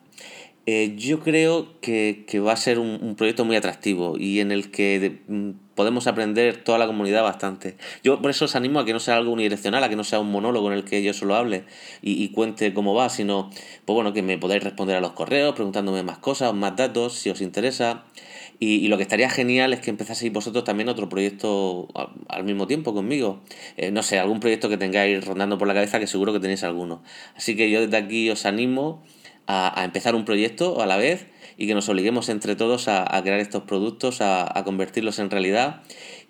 Eh, 0.66 0.96
yo 0.98 1.20
creo 1.20 1.82
que, 1.82 2.26
va 2.40 2.54
a 2.54 2.56
ser 2.56 2.80
un, 2.80 3.16
proyecto 3.18 3.44
muy 3.44 3.58
atractivo 3.58 4.18
y 4.18 4.40
en 4.40 4.54
el 4.54 4.72
que 4.72 5.20
mm, 5.28 5.50
podemos 5.76 6.08
aprender 6.08 6.64
toda 6.64 6.78
la 6.78 6.88
comunidad 6.88 7.22
bastante. 7.22 7.76
Yo 8.02 8.22
por 8.22 8.32
eso 8.32 8.46
os 8.46 8.56
animo 8.56 8.80
a 8.80 8.86
que 8.86 8.94
no 8.94 9.02
sea 9.02 9.18
algo 9.18 9.34
unidireccional, 9.34 9.84
a 9.84 9.90
que 9.90 9.98
no 9.98 10.06
sea 10.06 10.20
un 10.22 10.32
monólogo 10.32 10.72
en 10.72 10.78
el 10.78 10.86
que 10.86 11.04
yo 11.04 11.14
solo 11.14 11.36
hable 11.36 11.66
y, 12.02 12.24
y 12.24 12.30
cuente 12.30 12.74
cómo 12.74 12.94
va, 12.94 13.10
sino 13.10 13.50
pues 13.84 13.94
bueno, 13.94 14.14
que 14.14 14.22
me 14.22 14.38
podáis 14.38 14.64
responder 14.64 14.96
a 14.96 15.02
los 15.02 15.12
correos, 15.12 15.54
preguntándome 15.54 16.02
más 16.02 16.20
cosas, 16.20 16.54
más 16.54 16.78
datos, 16.78 17.14
si 17.14 17.30
os 17.30 17.42
interesa. 17.42 18.06
Y, 18.60 18.88
lo 18.88 18.98
que 18.98 19.04
estaría 19.04 19.30
genial 19.30 19.74
es 19.74 19.80
que 19.82 19.90
empezaseis 19.90 20.32
vosotros 20.32 20.64
también 20.64 20.90
otro 20.90 21.10
proyecto 21.10 21.88
al, 22.30 22.44
mismo 22.44 22.68
tiempo 22.68 22.94
conmigo. 22.94 23.42
Eh, 23.78 23.92
no 23.92 24.04
sé, 24.04 24.20
algún 24.20 24.40
proyecto 24.40 24.70
que 24.70 24.78
tengáis 24.78 25.26
rondando 25.26 25.58
por 25.58 25.68
la 25.68 25.74
cabeza, 25.74 26.00
que 26.00 26.08
seguro 26.08 26.34
que 26.34 26.40
tenéis 26.40 26.64
alguno. 26.64 27.02
Así 27.36 27.56
que 27.56 27.70
yo 27.70 27.82
desde 27.82 27.98
aquí 27.98 28.30
os 28.30 28.46
animo 28.46 29.04
a, 29.48 29.84
empezar 29.84 30.16
un 30.16 30.26
proyecto 30.26 30.82
a 30.82 30.86
la 30.86 30.98
vez 30.98 31.28
y 31.58 31.68
que 31.68 31.74
nos 31.74 31.90
obliguemos 31.90 32.30
entre 32.30 32.56
todos 32.56 32.88
a, 32.88 33.06
crear 33.24 33.40
estos 33.40 33.64
productos, 33.64 34.22
a, 34.22 34.62
convertirlos 34.64 35.20
en 35.20 35.30
realidad. 35.30 35.82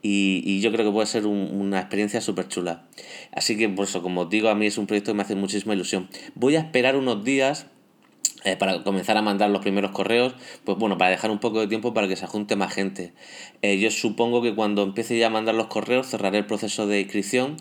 Y, 0.02 0.60
yo 0.62 0.72
creo 0.72 0.86
que 0.86 0.92
puede 0.92 1.08
ser 1.08 1.26
una 1.26 1.80
experiencia 1.80 2.20
súper 2.22 2.48
chula. 2.48 2.86
Así 3.32 3.58
que, 3.58 3.70
por 3.70 3.86
eso, 3.86 4.02
como 4.02 4.22
os 4.22 4.30
digo, 4.30 4.50
a 4.50 4.56
mí 4.56 4.66
es 4.66 4.78
un 4.78 4.88
proyecto 4.88 5.12
que 5.12 5.16
me 5.16 5.24
hace 5.24 5.36
muchísima 5.36 5.74
ilusión. 5.74 6.10
Voy 6.36 6.56
a 6.56 6.60
esperar 6.60 6.96
unos 6.96 7.24
días 7.24 7.68
eh, 8.44 8.56
para 8.56 8.84
comenzar 8.84 9.18
a 9.18 9.22
mandar 9.22 9.50
los 9.50 9.62
primeros 9.62 9.92
correos, 9.92 10.34
pues 10.64 10.78
bueno, 10.78 10.98
para 10.98 11.12
dejar 11.12 11.32
un 11.32 11.40
poco 11.40 11.60
de 11.60 11.68
tiempo 11.68 11.94
para 11.94 12.08
que 12.08 12.16
se 12.16 12.28
junte 12.28 12.56
más 12.56 12.74
gente. 12.74 13.14
Eh, 13.62 13.80
yo 13.80 13.92
supongo 13.92 14.42
que 14.42 14.54
cuando 14.56 14.84
empiece 14.84 15.18
ya 15.18 15.28
a 15.28 15.30
mandar 15.30 15.56
los 15.56 15.68
correos 15.68 16.08
cerraré 16.08 16.40
el 16.40 16.46
proceso 16.46 16.88
de 16.88 17.02
inscripción 17.02 17.58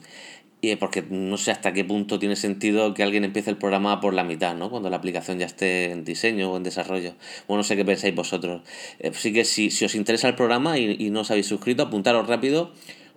y 0.60 0.76
porque 0.76 1.02
no 1.02 1.36
sé 1.38 1.50
hasta 1.50 1.72
qué 1.72 1.84
punto 1.84 2.20
tiene 2.20 2.36
sentido 2.36 2.94
que 2.94 3.02
alguien 3.02 3.24
empiece 3.24 3.50
el 3.50 3.56
programa 3.56 4.00
por 4.00 4.14
la 4.14 4.22
mitad, 4.22 4.54
¿no? 4.54 4.70
Cuando 4.70 4.90
la 4.90 4.96
aplicación 4.96 5.40
ya 5.40 5.46
esté 5.46 5.90
en 5.90 6.04
diseño 6.04 6.52
o 6.52 6.56
en 6.56 6.62
desarrollo. 6.62 7.14
Bueno, 7.48 7.58
no 7.58 7.64
sé 7.64 7.76
qué 7.76 7.84
pensáis 7.84 8.14
vosotros. 8.14 8.62
Así 9.04 9.28
eh, 9.30 9.32
que 9.32 9.44
si, 9.44 9.72
si 9.72 9.84
os 9.84 9.96
interesa 9.96 10.28
el 10.28 10.36
programa 10.36 10.78
y, 10.78 10.96
y 10.98 11.10
no 11.10 11.20
os 11.22 11.30
habéis 11.32 11.46
suscrito, 11.46 11.82
apuntaros 11.82 12.28
rápido 12.28 12.72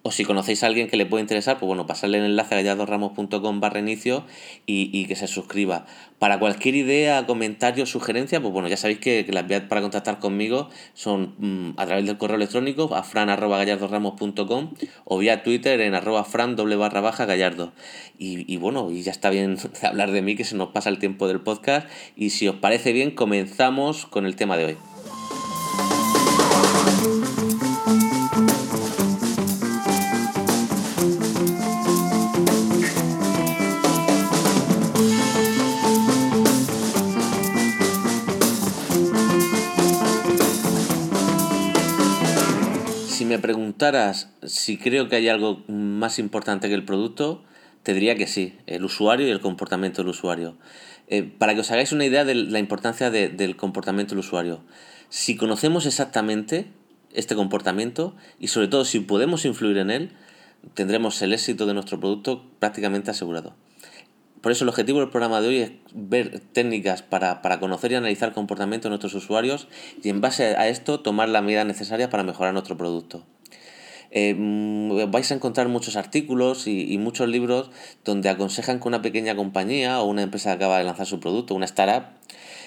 o 0.08 0.12
si 0.12 0.24
conocéis 0.24 0.62
a 0.62 0.68
alguien 0.68 0.88
que 0.88 0.98
le 0.98 1.08
puede 1.08 1.24
interesar, 1.24 1.58
pues 1.58 1.66
bueno, 1.66 1.88
pasarle 1.88 2.20
el 2.20 2.26
enlace 2.26 2.54
a 2.54 2.58
gallardoramos.com 2.58 3.60
barra 3.60 3.80
inicio 3.80 4.24
y, 4.68 5.08
que 5.08 5.16
se 5.16 5.26
suscriba. 5.26 5.88
Para 6.20 6.38
cualquier 6.38 6.76
idea, 6.76 7.26
comentario, 7.26 7.88
sugerencia, 7.88 8.40
pues 8.40 8.54
bueno, 8.54 8.68
ya 8.68 8.78
sabéis 8.78 9.00
que, 9.00 9.26
las 9.28 9.48
vías 9.48 9.64
para 9.64 9.82
contactar 9.82 10.20
conmigo 10.20 10.70
son 10.94 11.34
mm, 11.40 11.80
a 11.80 11.88
través 11.88 12.06
del 12.06 12.20
correo 12.20 12.36
electrónico 12.36 12.94
a 12.94 13.02
fran.gallardoramos.com 13.02 14.74
o 15.06 15.18
vía 15.18 15.42
Twitter 15.42 15.82
en 15.82 15.96
arroba 15.96 16.24
fran 16.24 16.56
doble 16.56 16.76
barra 16.76 17.02
baja 17.02 17.26
gallardo. 17.26 17.74
Y, 18.20 18.58
bueno, 18.58 18.92
y 18.92 19.02
ya 19.02 19.12
está 19.12 19.32
bien 19.32 19.58
hablar 19.82 20.12
de 20.12 20.22
mí 20.22 20.36
que 20.36 20.44
se 20.44 20.56
nos 20.56 20.70
pasa 20.70 20.90
el 20.90 21.00
tiempo 21.00 21.28
del 21.28 21.42
podcast 21.42 21.90
y 22.16 22.30
si 22.30 22.48
os 22.48 22.58
parece 22.58 22.94
bien 22.94 23.10
comenzamos 23.10 24.06
con 24.06 24.28
el 24.28 24.36
tema 24.36 24.56
de 24.56 24.66
hoy. 24.66 24.95
Me 43.25 43.39
preguntaras 43.39 44.29
si 44.44 44.77
creo 44.77 45.10
que 45.10 45.17
hay 45.17 45.27
algo 45.29 45.63
más 45.67 46.20
importante 46.20 46.67
que 46.67 46.74
el 46.74 46.86
producto, 46.86 47.44
Te 47.84 47.94
diría 47.94 48.15
que 48.15 48.25
sí, 48.25 48.58
el 48.65 48.84
usuario 48.84 49.27
y 49.27 49.29
el 49.29 49.41
comportamiento 49.41 50.01
del 50.01 50.10
usuario. 50.10 50.58
Eh, 51.08 51.22
para 51.22 51.53
que 51.53 51.60
os 51.60 51.70
hagáis 51.70 51.91
una 51.91 52.03
idea 52.03 52.25
de 52.25 52.34
la 52.34 52.58
importancia 52.58 53.12
del 53.12 53.55
comportamiento 53.55 54.15
del 54.15 54.20
usuario. 54.20 54.62
Si 55.10 55.36
conocemos 55.36 55.86
exactamente 55.86 56.65
este 57.13 57.36
comportamiento 57.36 58.15
y 58.39 58.48
sobre 58.48 58.70
todo 58.70 58.86
si 58.86 59.01
podemos 59.01 59.46
influir 59.46 59.77
en 59.77 59.91
él, 59.91 60.12
tendremos 60.74 61.22
el 61.22 61.34
éxito 61.34 61.67
de 61.67 61.75
nuestro 61.75 62.00
producto 62.00 62.44
prácticamente 62.60 63.12
asegurado. 63.12 63.55
Por 64.46 64.52
eso 64.52 64.64
el 64.64 64.70
objetivo 64.70 65.00
del 65.00 65.10
programa 65.10 65.42
de 65.42 65.48
hoy 65.48 65.58
es 65.58 65.72
ver 65.92 66.40
técnicas 66.40 67.02
para, 67.02 67.42
conocer 67.60 67.92
y 67.92 67.96
analizar 67.96 68.30
el 68.30 68.36
comportamiento 68.36 68.88
de 68.88 68.90
nuestros 68.92 69.16
usuarios 69.16 69.68
y 70.04 70.10
en 70.10 70.22
base 70.22 70.56
a 70.56 70.68
esto 70.68 71.00
tomar 71.00 71.30
las 71.30 71.42
medidas 71.42 71.66
necesarias 71.66 72.10
para 72.10 72.22
mejorar 72.22 72.54
nuestro 72.54 72.78
producto. 72.78 73.24
Eh, 74.12 74.36
mm, 74.38 75.10
vais 75.10 75.32
a 75.32 75.34
encontrar 75.34 75.68
muchos 75.68 75.96
artículos 75.96 76.68
y, 76.68 76.96
muchos 77.00 77.28
libros 77.28 77.72
donde 78.04 78.30
aconsejan 78.30 78.80
que 78.80 78.88
una 78.88 79.02
pequeña 79.02 79.36
compañía 79.36 80.00
o 80.00 80.06
una 80.06 80.22
empresa 80.22 80.52
que 80.52 80.58
acaba 80.58 80.78
de 80.78 80.84
lanzar 80.84 81.08
su 81.08 81.20
producto, 81.20 81.56
una 81.56 81.66
startup, 81.66 82.10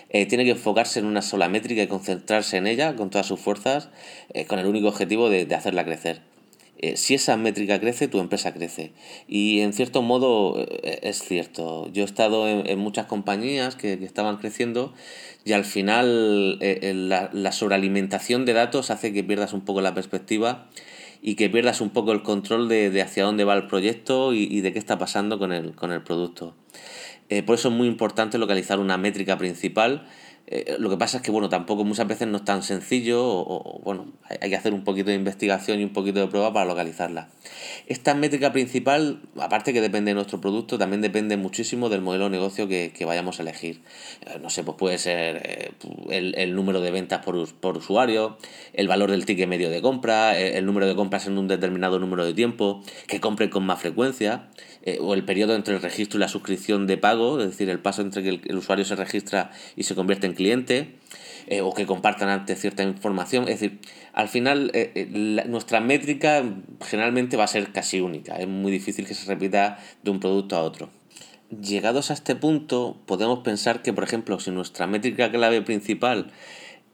eh, 0.08 0.26
tiene 0.26 0.44
que 0.44 0.50
enfocarse 0.50 0.99
en 0.99 1.06
una 1.06 1.23
sola 1.23 1.49
métrica 1.49 1.80
y 1.80 1.87
concentrarse 1.87 2.56
en 2.56 2.66
ella 2.66 2.97
con 2.97 3.11
todas 3.11 3.26
sus 3.28 3.38
fuerzas, 3.38 3.88
eh, 4.35 4.47
con 4.47 4.58
el 4.58 4.66
único 4.66 4.88
objetivo 4.88 5.30
de, 5.30 5.47
hacerla 5.54 5.85
crecer. 5.85 6.23
Si 6.97 7.14
esa 7.14 7.37
métrica 7.37 7.80
crece, 7.80 8.08
tu 8.08 8.20
empresa 8.20 8.54
crece. 8.54 8.92
Y 9.26 9.61
en 9.61 9.73
cierto 9.73 10.02
modo 10.02 10.66
es 10.82 11.20
cierto. 11.23 11.90
Yo 11.92 12.02
he 12.02 12.04
estado 12.04 12.49
en, 12.49 12.78
muchas 12.78 13.06
compañías 13.06 13.76
que, 13.76 13.94
estaban 13.94 14.37
creciendo 14.37 14.94
y 15.44 15.52
al 15.52 15.64
final 15.64 16.58
la, 16.61 17.30
la 17.32 17.52
sobrealimentación 17.52 18.44
de 18.44 18.52
datos 18.52 18.90
hace 18.90 19.12
que 19.12 19.25
pierdas 19.25 19.52
un 19.52 19.62
poco 19.62 19.80
la 19.80 19.94
perspectiva 19.94 20.68
y 21.20 21.35
que 21.35 21.50
pierdas 21.50 21.80
un 21.80 21.90
poco 21.90 22.12
el 22.12 22.23
control 22.23 22.68
de, 22.68 22.90
de 22.90 23.02
hacia 23.02 23.25
dónde 23.25 23.44
va 23.44 23.54
el 23.54 23.66
proyecto 23.66 24.32
y, 24.35 24.44
y, 24.44 24.61
de 24.61 24.73
qué 24.73 24.78
está 24.78 24.99
pasando 24.99 25.38
con 25.38 25.52
el, 25.52 25.75
con 25.75 25.92
el 25.92 26.02
producto. 26.02 26.54
Eh, 27.28 27.42
por 27.42 27.56
eso 27.56 27.68
es 27.68 27.75
muy 27.75 27.88
importante 27.88 28.38
localizar 28.38 28.78
una 28.78 28.97
métrica 28.97 29.37
principal 29.37 30.06
eh, 30.50 30.76
lo 30.78 30.88
que 30.88 30.96
pasa 30.96 31.18
es 31.18 31.22
que, 31.22 31.30
bueno, 31.30 31.50
tampoco 31.50 31.84
muchas 31.84 32.08
veces 32.08 32.26
no 32.26 32.38
es 32.38 32.44
tan 32.44 32.62
sencillo 32.62 33.22
o, 33.22 33.80
bueno, 33.84 34.06
hay, 34.40 34.48
que 34.48 34.56
hacer 34.56 34.72
un 34.72 34.82
poquito 34.82 35.10
de 35.10 35.16
investigación 35.16 35.78
y 35.78 35.84
un 35.84 35.92
poquito 35.92 36.20
de 36.20 36.26
prueba 36.26 36.50
para 36.54 36.64
localizarla. 36.64 37.28
Esta 37.86 38.14
métrica 38.14 38.50
principal, 38.50 39.20
aparte 39.38 39.74
que 39.74 39.82
depende 39.82 40.12
de 40.12 40.14
nuestro 40.14 40.40
producto, 40.40 40.78
también 40.78 41.02
depende 41.02 41.36
muchísimo 41.36 41.90
del 41.90 42.00
modelo 42.00 42.24
de 42.24 42.30
negocio 42.30 42.66
que, 42.66 42.92
vayamos 43.04 43.38
a 43.38 43.42
elegir. 43.42 43.82
Eh, 44.26 44.38
no 44.40 44.48
sé, 44.48 44.64
pues 44.64 44.78
puede 44.78 44.96
ser 44.96 45.42
eh, 45.44 45.70
el, 46.10 46.54
número 46.54 46.80
de 46.80 46.92
ventas 46.92 47.22
por, 47.22 47.54
por, 47.56 47.76
usuario, 47.76 48.38
el 48.72 48.88
valor 48.88 49.10
del 49.10 49.26
ticket 49.26 49.48
medio 49.48 49.68
de 49.68 49.82
compra, 49.82 50.38
el 50.38 50.64
número 50.64 50.86
de 50.86 50.94
compras 50.94 51.26
en 51.26 51.36
un 51.36 51.46
determinado 51.46 51.98
número 51.98 52.24
de 52.24 52.32
tiempo, 52.32 52.82
que 53.06 53.20
compren 53.20 53.50
con 53.50 53.66
más 53.66 53.80
frecuencia, 53.80 54.48
o 55.00 55.12
el 55.12 55.24
periodo 55.24 55.54
entre 55.54 55.74
el 55.74 55.82
registro 55.82 56.18
y 56.18 56.20
la 56.20 56.28
suscripción 56.28 56.86
de 56.86 56.96
pago, 56.96 57.38
es 57.40 57.50
decir, 57.50 57.68
el 57.68 57.78
paso 57.78 58.00
entre 58.00 58.22
que 58.22 58.40
el 58.42 58.56
usuario 58.56 58.86
se 58.86 58.96
registra 58.96 59.50
y 59.76 59.82
se 59.82 59.94
convierte 59.94 60.26
en 60.26 60.34
cliente 60.38 60.95
eh, 61.49 61.61
o 61.61 61.75
que 61.75 61.85
compartan 61.85 62.28
antes 62.28 62.61
cierta 62.61 62.83
información. 62.83 63.45
Es 63.49 63.61
decir, 63.61 63.80
al 64.12 64.28
final 64.28 64.71
eh, 64.73 64.92
eh, 64.95 65.45
nuestra 65.47 65.80
métrica 65.80 66.45
generalmente 66.80 67.37
va 67.37 67.45
a 67.45 67.49
ser 67.49 67.73
casi 67.73 68.00
única. 68.00 68.37
Es 68.37 68.49
muy 68.49 68.71
difícil 68.73 69.07
que 69.07 69.14
se 69.14 69.26
repita 69.26 69.78
de 70.02 70.11
un 70.11 70.21
producto 70.21 70.57
a 70.57 70.62
otro. 70.62 70.90
Llegados 71.50 72.11
a 72.11 72.14
este 72.14 72.37
punto, 72.37 73.00
podemos 73.07 73.40
pensar 73.40 73.83
que, 73.83 73.92
por 73.92 74.04
ejemplo, 74.04 74.38
si 74.38 74.50
nuestra 74.50 74.87
métrica 74.87 75.30
clave 75.30 75.62
principal 75.62 76.30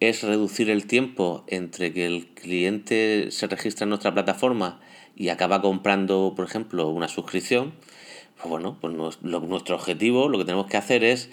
es 0.01 0.23
reducir 0.23 0.71
el 0.71 0.87
tiempo 0.87 1.45
entre 1.49 1.93
que 1.93 2.07
el 2.07 2.29
cliente 2.35 3.29
se 3.31 3.47
registra 3.49 3.85
en 3.85 3.91
nuestra 3.91 4.15
plataforma 4.15 4.81
y 5.17 5.29
acaba 5.29 5.61
comprando, 5.61 6.35
por 6.37 6.45
ejemplo, 6.45 6.89
una 6.89 7.09
suscripción, 7.09 7.75
pues 8.37 8.51
bueno, 8.51 8.77
pues 8.81 8.93
nuestro 9.23 9.77
objetivo, 9.77 10.29
lo 10.29 10.39
que 10.39 10.45
tenemos 10.45 10.67
que 10.67 10.77
hacer 10.77 11.05
es 11.05 11.31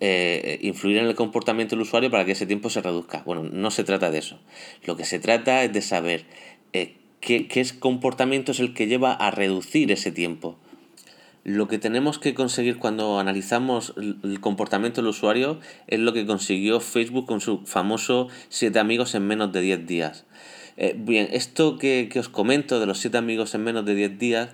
eh, 0.00 0.58
influir 0.62 0.98
en 0.98 1.06
el 1.06 1.14
comportamiento 1.14 1.76
del 1.76 1.82
usuario 1.82 2.10
para 2.10 2.24
que 2.24 2.32
ese 2.32 2.46
tiempo 2.46 2.70
se 2.70 2.80
reduzca. 2.80 3.22
Bueno, 3.24 3.44
no 3.44 3.70
se 3.70 3.84
trata 3.84 4.10
de 4.10 4.18
eso. 4.18 4.38
Lo 4.84 4.96
que 4.96 5.04
se 5.04 5.18
trata 5.18 5.62
es 5.62 5.72
de 5.72 5.82
saber 5.82 6.24
eh, 6.72 6.96
qué, 7.20 7.46
qué 7.46 7.64
comportamiento 7.78 8.52
es 8.52 8.60
el 8.60 8.74
que 8.74 8.86
lleva 8.86 9.12
a 9.12 9.30
reducir 9.30 9.92
ese 9.92 10.10
tiempo. 10.10 10.56
Lo 11.44 11.68
que 11.68 11.78
tenemos 11.78 12.18
que 12.18 12.34
conseguir 12.34 12.78
cuando 12.78 13.18
analizamos 13.18 13.94
el 13.96 14.40
comportamiento 14.40 15.00
del 15.00 15.08
usuario 15.08 15.60
es 15.86 15.98
lo 16.00 16.12
que 16.12 16.26
consiguió 16.26 16.80
Facebook 16.80 17.26
con 17.26 17.40
su 17.40 17.64
famoso 17.64 18.28
7 18.48 18.78
amigos 18.78 19.14
en 19.14 19.26
menos 19.26 19.52
de 19.52 19.60
10 19.60 19.86
días. 19.86 20.26
Eh, 20.76 20.94
bien, 20.98 21.28
esto 21.32 21.78
que, 21.78 22.08
que 22.10 22.20
os 22.20 22.28
comento 22.28 22.80
de 22.80 22.86
los 22.86 22.98
7 22.98 23.16
amigos 23.18 23.54
en 23.54 23.64
menos 23.64 23.84
de 23.84 23.94
10 23.94 24.18
días 24.18 24.50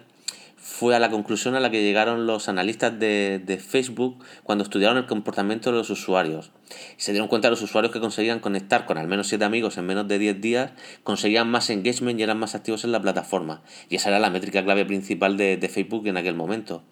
fue 0.65 0.97
a 0.97 0.99
la 0.99 1.11
conclusión 1.11 1.55
a 1.57 1.61
la 1.61 1.71
que 1.71 1.83
llegaron 1.83 2.27
los 2.27 2.49
analistas 2.49 2.99
de, 2.99 3.39
de, 3.39 3.59
Facebook 3.59 4.25
cuando 4.45 4.65
estudiaron 4.65 4.97
el 4.97 5.05
comportamiento 5.05 5.71
de 5.71 5.77
los 5.77 5.91
usuarios. 5.91 6.53
se 6.97 7.13
dieron 7.13 7.29
cuenta 7.29 7.49
de 7.49 7.51
los 7.51 7.61
usuarios 7.61 7.93
que 7.93 8.01
conseguían 8.01 8.41
conectar 8.41 8.87
con 8.87 8.97
al 8.97 9.07
menos 9.07 9.29
7 9.29 9.45
amigos 9.45 9.77
en 9.77 9.85
menos 9.85 10.09
de 10.09 10.19
10 10.19 10.41
días, 10.41 10.73
conseguían 11.03 11.51
más 11.51 11.69
engagement 11.69 12.19
y 12.19 12.23
eran 12.23 12.39
más 12.39 12.55
activos 12.55 12.83
en 12.85 12.93
la 12.93 13.03
plataforma. 13.03 13.61
Y 13.91 13.97
esa 13.97 14.09
era 14.09 14.19
la 14.19 14.31
métrica 14.31 14.65
clave 14.65 14.87
principal 14.87 15.37
de, 15.37 15.59
de 15.59 15.69
Facebook 15.69 16.07
en 16.07 16.17
aquel 16.17 16.35
momento. 16.35 16.83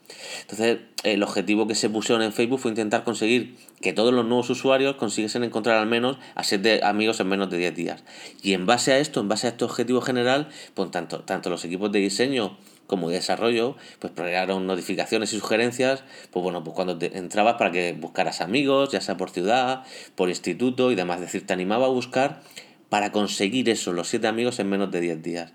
Entonces, 0.42 0.80
el 1.02 1.22
objetivo 1.22 1.66
que 1.66 1.74
se 1.74 1.88
pusieron 1.88 2.22
en 2.22 2.34
Facebook 2.34 2.60
fue 2.60 2.72
intentar 2.72 3.04
conseguir 3.04 3.56
que 3.80 3.94
todos 3.94 4.12
los 4.12 4.26
nuevos 4.26 4.50
usuarios 4.50 4.96
consiguiesen 4.96 5.44
encontrar 5.44 5.78
al 5.78 5.86
menos 5.86 6.18
a 6.34 6.44
7 6.44 6.82
amigos 6.84 7.20
en 7.20 7.28
menos 7.28 7.48
de 7.48 7.56
10 7.56 7.74
días. 7.74 8.04
Y 8.42 8.52
en 8.52 8.66
base 8.66 8.92
a 8.92 8.98
esto, 8.98 9.20
en 9.20 9.28
base 9.28 9.46
a 9.46 9.50
este 9.50 9.64
objetivo 9.64 10.02
general, 10.02 10.50
pues 10.74 10.90
tanto, 10.90 11.20
tanto 11.20 11.48
los 11.48 11.64
equipos 11.64 11.90
de 11.90 12.00
diseño 12.00 12.58
como 12.86 13.08
de 13.08 13.16
desarrollo, 13.16 13.76
pues 13.98 14.12
crearon 14.14 14.66
notificaciones 14.66 15.32
y 15.32 15.38
sugerencias, 15.38 16.04
pues 16.30 16.42
bueno, 16.42 16.62
pues 16.62 16.74
cuando 16.74 16.98
entrabas 17.00 17.54
para 17.54 17.70
que 17.70 17.92
buscaras 17.92 18.40
amigos, 18.40 18.90
ya 18.90 19.00
sea 19.00 19.16
por 19.16 19.30
ciudad, 19.30 19.84
por 20.14 20.28
instituto 20.28 20.92
y 20.92 20.94
demás, 20.94 21.16
es 21.16 21.26
decir, 21.26 21.46
te 21.46 21.52
animaba 21.52 21.86
a 21.86 21.90
buscar 21.90 22.42
para 22.88 23.10
conseguir 23.10 23.70
eso, 23.70 23.92
los 23.92 24.08
siete 24.08 24.26
amigos 24.26 24.58
en 24.58 24.68
menos 24.68 24.90
de 24.90 25.00
10 25.00 25.22
días. 25.22 25.52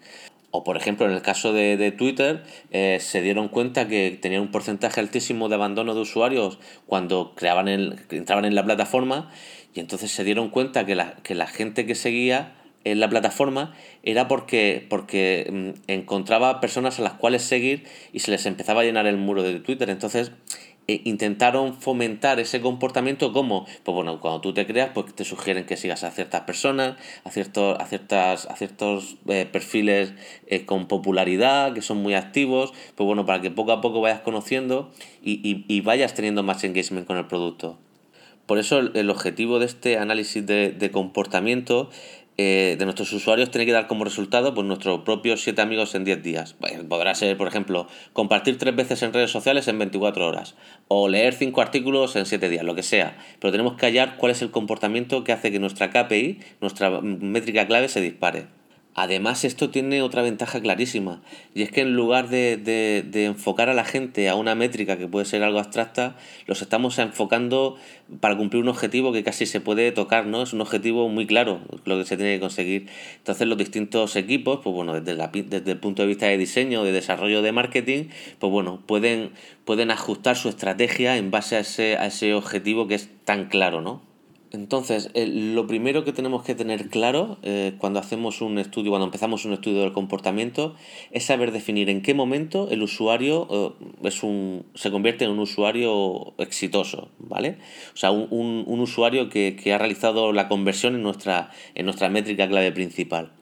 O 0.50 0.63
por 0.63 0.77
ejemplo, 0.77 1.05
en 1.05 1.12
el 1.12 1.22
caso 1.22 1.53
de, 1.53 1.91
Twitter, 1.91 2.43
eh, 2.72 2.98
se 3.00 3.22
dieron 3.22 3.50
cuenta 3.50 3.88
que 3.88 4.17
tenían 4.19 4.41
un 4.41 4.51
porcentaje 4.51 5.00
altísimo 5.00 5.50
de 5.50 5.55
abandono 5.55 5.93
de 5.93 6.01
usuarios 6.01 6.57
cuando 6.88 7.36
creaban 7.36 7.67
el, 7.67 8.00
entraban 8.10 8.46
en 8.46 8.55
la 8.55 8.65
plataforma 8.65 9.29
y 9.75 9.81
entonces 9.81 10.10
se 10.10 10.24
dieron 10.24 10.50
cuenta 10.50 10.86
que 10.86 10.96
la, 10.96 11.17
que 11.17 11.36
la 11.36 11.46
gente 11.46 11.86
que 11.86 11.93
seguía 11.93 12.55
en 12.84 13.00
la 13.00 13.10
plataforma 13.10 13.74
era 14.03 14.27
porque, 14.27 14.86
porque 14.89 15.48
mm, 15.51 15.91
encontraba 15.91 16.60
personas 16.60 17.00
a 17.00 17.03
las 17.03 17.13
cuales 17.13 17.43
seguir 17.43 17.86
y 18.13 18.19
se 18.19 18.31
les 18.31 18.46
empezaba 18.46 18.81
a 18.81 18.84
llenar 18.84 19.07
el 19.07 19.17
muro 19.17 19.43
de 19.43 19.60
Twitter. 19.60 19.89
Entonces 19.89 20.31
e 20.88 21.01
intentaron 21.03 21.74
fomentar 21.74 22.39
ese 22.39 22.62
comportamiento 22.62 23.34
como, 23.34 23.65
pues 23.84 23.93
bueno, 23.93 24.22
cuando 24.22 24.39
tú 24.39 24.53
te 24.53 24.65
creas, 24.65 24.91
pues 24.93 25.13
te 25.13 25.25
sugieren 25.25 25.65
que 25.65 25.75
sigas 25.75 26.05
a 26.05 26.12
ciertas 26.12 26.41
personas, 26.41 26.96
a 27.25 27.29
ciertos, 27.29 27.77
a 27.77 27.86
ciertas, 27.86 28.46
a 28.46 28.55
ciertos 28.55 29.17
eh, 29.27 29.46
perfiles 29.51 30.13
eh, 30.48 30.65
con 30.65 30.88
popularidad, 30.88 31.74
que 31.74 31.81
son 31.81 31.98
muy 31.98 32.13
activos, 32.13 32.72
pues 32.96 33.05
bueno, 33.05 33.25
para 33.25 33.41
que 33.41 33.51
poco 33.51 33.74
a 33.74 33.81
poco 33.81 34.00
vayas 34.00 34.22
conociendo 34.22 34.89
y, 35.22 35.65
y, 35.67 35.81
vayas 35.81 36.13
teniendo 36.13 36.41
más 36.43 36.63
engagement 36.63 37.05
con 37.05 37.17
el 37.17 37.27
producto. 37.27 37.77
Por 38.46 38.57
eso 38.57 38.79
el, 38.79 39.10
objetivo 39.10 39.60
de 39.60 39.65
este 39.65 39.98
análisis 39.98 40.46
de, 40.46 40.72
de 40.72 40.89
comportamiento 40.89 41.89
eh, 42.39 42.75
de 42.77 42.86
nuestros 42.86 43.12
usuarios 43.13 43.50
tiene 43.50 43.65
que 43.65 43.72
dar 43.72 43.88
como 43.88 44.03
resultado 44.03 44.53
pues, 44.53 44.67
nuestros 44.67 45.01
propios 45.01 45.41
7 45.41 45.60
amigos 45.62 45.96
en 45.96 46.03
10 46.03 46.22
días. 46.22 46.56
podrá 46.88 47.15
ser, 47.15 47.36
por 47.36 47.48
ejemplo, 47.48 47.88
compartir 48.13 48.60
3 48.60 48.75
veces 48.75 49.01
en 49.01 49.12
redes 49.12 49.32
sociales 49.32 49.67
en 49.67 49.79
24 49.79 50.27
horas 50.27 50.56
o 50.88 51.08
leer 51.08 51.34
5 51.34 51.60
artículos 51.62 52.15
en 52.15 52.25
7 52.25 52.50
días, 52.50 52.63
lo 52.63 52.75
que 52.75 52.84
sea. 52.84 53.17
Pero 53.39 53.51
tenemos 53.51 53.74
que 53.74 53.88
hallar 53.88 54.17
cuál 54.17 54.32
es 54.32 54.41
el 54.44 54.51
comportamiento 54.51 55.24
que 55.24 55.32
hace 55.32 55.51
que 55.51 55.60
nuestra 55.60 55.89
KPI, 55.89 56.39
nuestra 56.62 57.01
métrica 57.01 57.65
clave, 57.65 57.89
se 57.89 58.01
dispare. 58.01 58.57
Además, 59.00 59.46
esto 59.46 59.70
tiene 59.70 60.01
otra 60.01 60.24
ventaja 60.24 60.60
clarísima, 60.60 61.22
y 61.54 61.62
es 61.62 61.72
que 61.72 61.82
en 61.82 61.96
lugar 61.96 62.30
de, 62.30 62.58
de, 62.58 63.25
enfocar 63.25 63.70
a 63.70 63.75
la 63.75 63.86
gente 63.86 64.27
a 64.27 64.34
una 64.34 64.56
métrica 64.56 64.98
que 64.98 65.08
puede 65.08 65.25
ser 65.25 65.44
algo 65.44 65.60
abstracta, 65.60 66.16
los 66.48 66.63
estamos 66.63 66.98
enfocando 66.98 67.75
para 68.20 68.36
cumplir 68.36 68.63
un 68.63 68.70
objetivo 68.70 69.13
que 69.13 69.24
casi 69.24 69.46
se 69.46 69.62
puede 69.62 69.92
tocar, 69.92 70.25
¿no? 70.25 70.42
Es 70.42 70.51
un 70.51 70.62
objetivo 70.62 71.10
muy 71.10 71.27
claro 71.27 71.62
lo 71.86 72.00
que 72.00 72.06
se 72.06 72.18
tiene 72.18 72.34
que 72.34 72.39
conseguir. 72.39 72.88
Entonces, 73.18 73.48
los 73.48 73.60
distintos 73.60 74.16
equipos, 74.16 74.62
pues 74.63 74.75
bueno, 74.75 75.00
desde, 75.00 75.13
la, 75.13 75.27
desde 75.27 75.72
el 75.72 75.77
punto 75.77 76.01
de 76.01 76.08
vista 76.08 76.25
de 76.25 76.39
diseño, 76.39 76.84
de 76.84 76.92
desarrollo 76.92 77.44
de 77.44 77.51
marketing, 77.51 78.06
pues 78.39 78.51
bueno, 78.51 78.82
pueden, 78.88 79.30
pueden 79.63 79.92
ajustar 79.92 80.36
su 80.38 80.50
estrategia 80.50 81.18
en 81.18 81.30
base 81.30 81.56
a 81.56 81.60
ese, 81.60 81.98
a 81.98 82.08
ese 82.08 82.34
objetivo 82.34 82.88
que 82.88 82.96
es 82.96 83.12
tan 83.25 83.46
claro, 83.46 83.80
¿no? 83.82 84.07
Entonces, 84.54 85.10
lo 85.13 85.68
primero 85.68 86.06
que 86.06 86.13
tenemos 86.13 86.44
que 86.44 86.56
tener 86.56 86.88
claro 86.88 87.38
eh, 87.44 87.74
cuando 87.80 88.00
hacemos 88.00 88.42
un 88.42 88.60
estudio, 88.60 88.92
cuando 88.92 89.06
empezamos 89.06 89.44
un 89.44 89.54
estudio 89.54 89.82
del 89.82 89.92
comportamiento, 89.92 90.75
es 91.12 91.25
saber 91.25 91.51
definir 91.51 91.89
en 91.89 92.01
qué 92.01 92.13
momento 92.13 92.70
el 92.72 92.82
usuario 92.82 93.48
eh, 93.51 93.86
es 94.04 94.24
un, 94.24 94.66
se 94.74 94.89
convierte 94.89 95.25
en 95.25 95.32
un 95.32 95.39
usuario 95.39 96.34
exitoso, 96.38 97.10
¿vale? 97.20 97.58
O 97.94 97.98
sea, 97.98 98.12
un, 98.12 98.66
usuario 98.68 99.30
que, 99.30 99.58
ha 99.74 99.77
realizado 99.77 100.32
la 100.32 100.48
conversión 100.48 100.96
en 100.96 101.04
nuestra, 101.04 101.51
en 101.75 101.86
nuestra 101.86 102.08
métrica 102.10 102.48
clave 102.48 102.72
principal. 102.72 103.34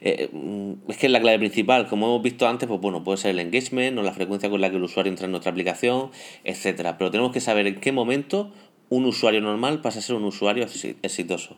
Eh, 0.00 0.30
mm, 0.32 0.90
es 0.90 0.96
que 0.96 1.08
la 1.08 1.20
clave 1.20 1.38
principal, 1.38 1.86
como 1.86 2.06
hemos 2.06 2.22
visto 2.22 2.48
antes, 2.48 2.68
pues 2.68 2.80
bueno, 2.80 3.04
puede 3.04 3.18
ser 3.18 3.32
el 3.32 3.40
engagement 3.40 3.98
o 3.98 4.02
la 4.02 4.12
frecuencia 4.12 4.50
con 4.50 4.60
la 4.60 4.70
que 4.70 4.76
el 4.76 4.82
usuario 4.82 5.10
entra 5.10 5.26
en 5.26 5.30
nuestra 5.30 5.52
aplicación, 5.52 6.10
etcétera. 6.42 6.98
Pero 6.98 7.10
tenemos 7.10 7.32
que 7.32 7.40
saber 7.40 7.66
en 7.66 7.76
qué 7.76 7.92
momento 7.92 8.50
un 8.90 9.06
usuario 9.06 9.40
normal 9.40 9.80
pasa 9.80 10.00
a 10.00 10.02
ser 10.02 10.16
un 10.16 10.24
usuario 10.24 10.66
exitoso. 11.02 11.56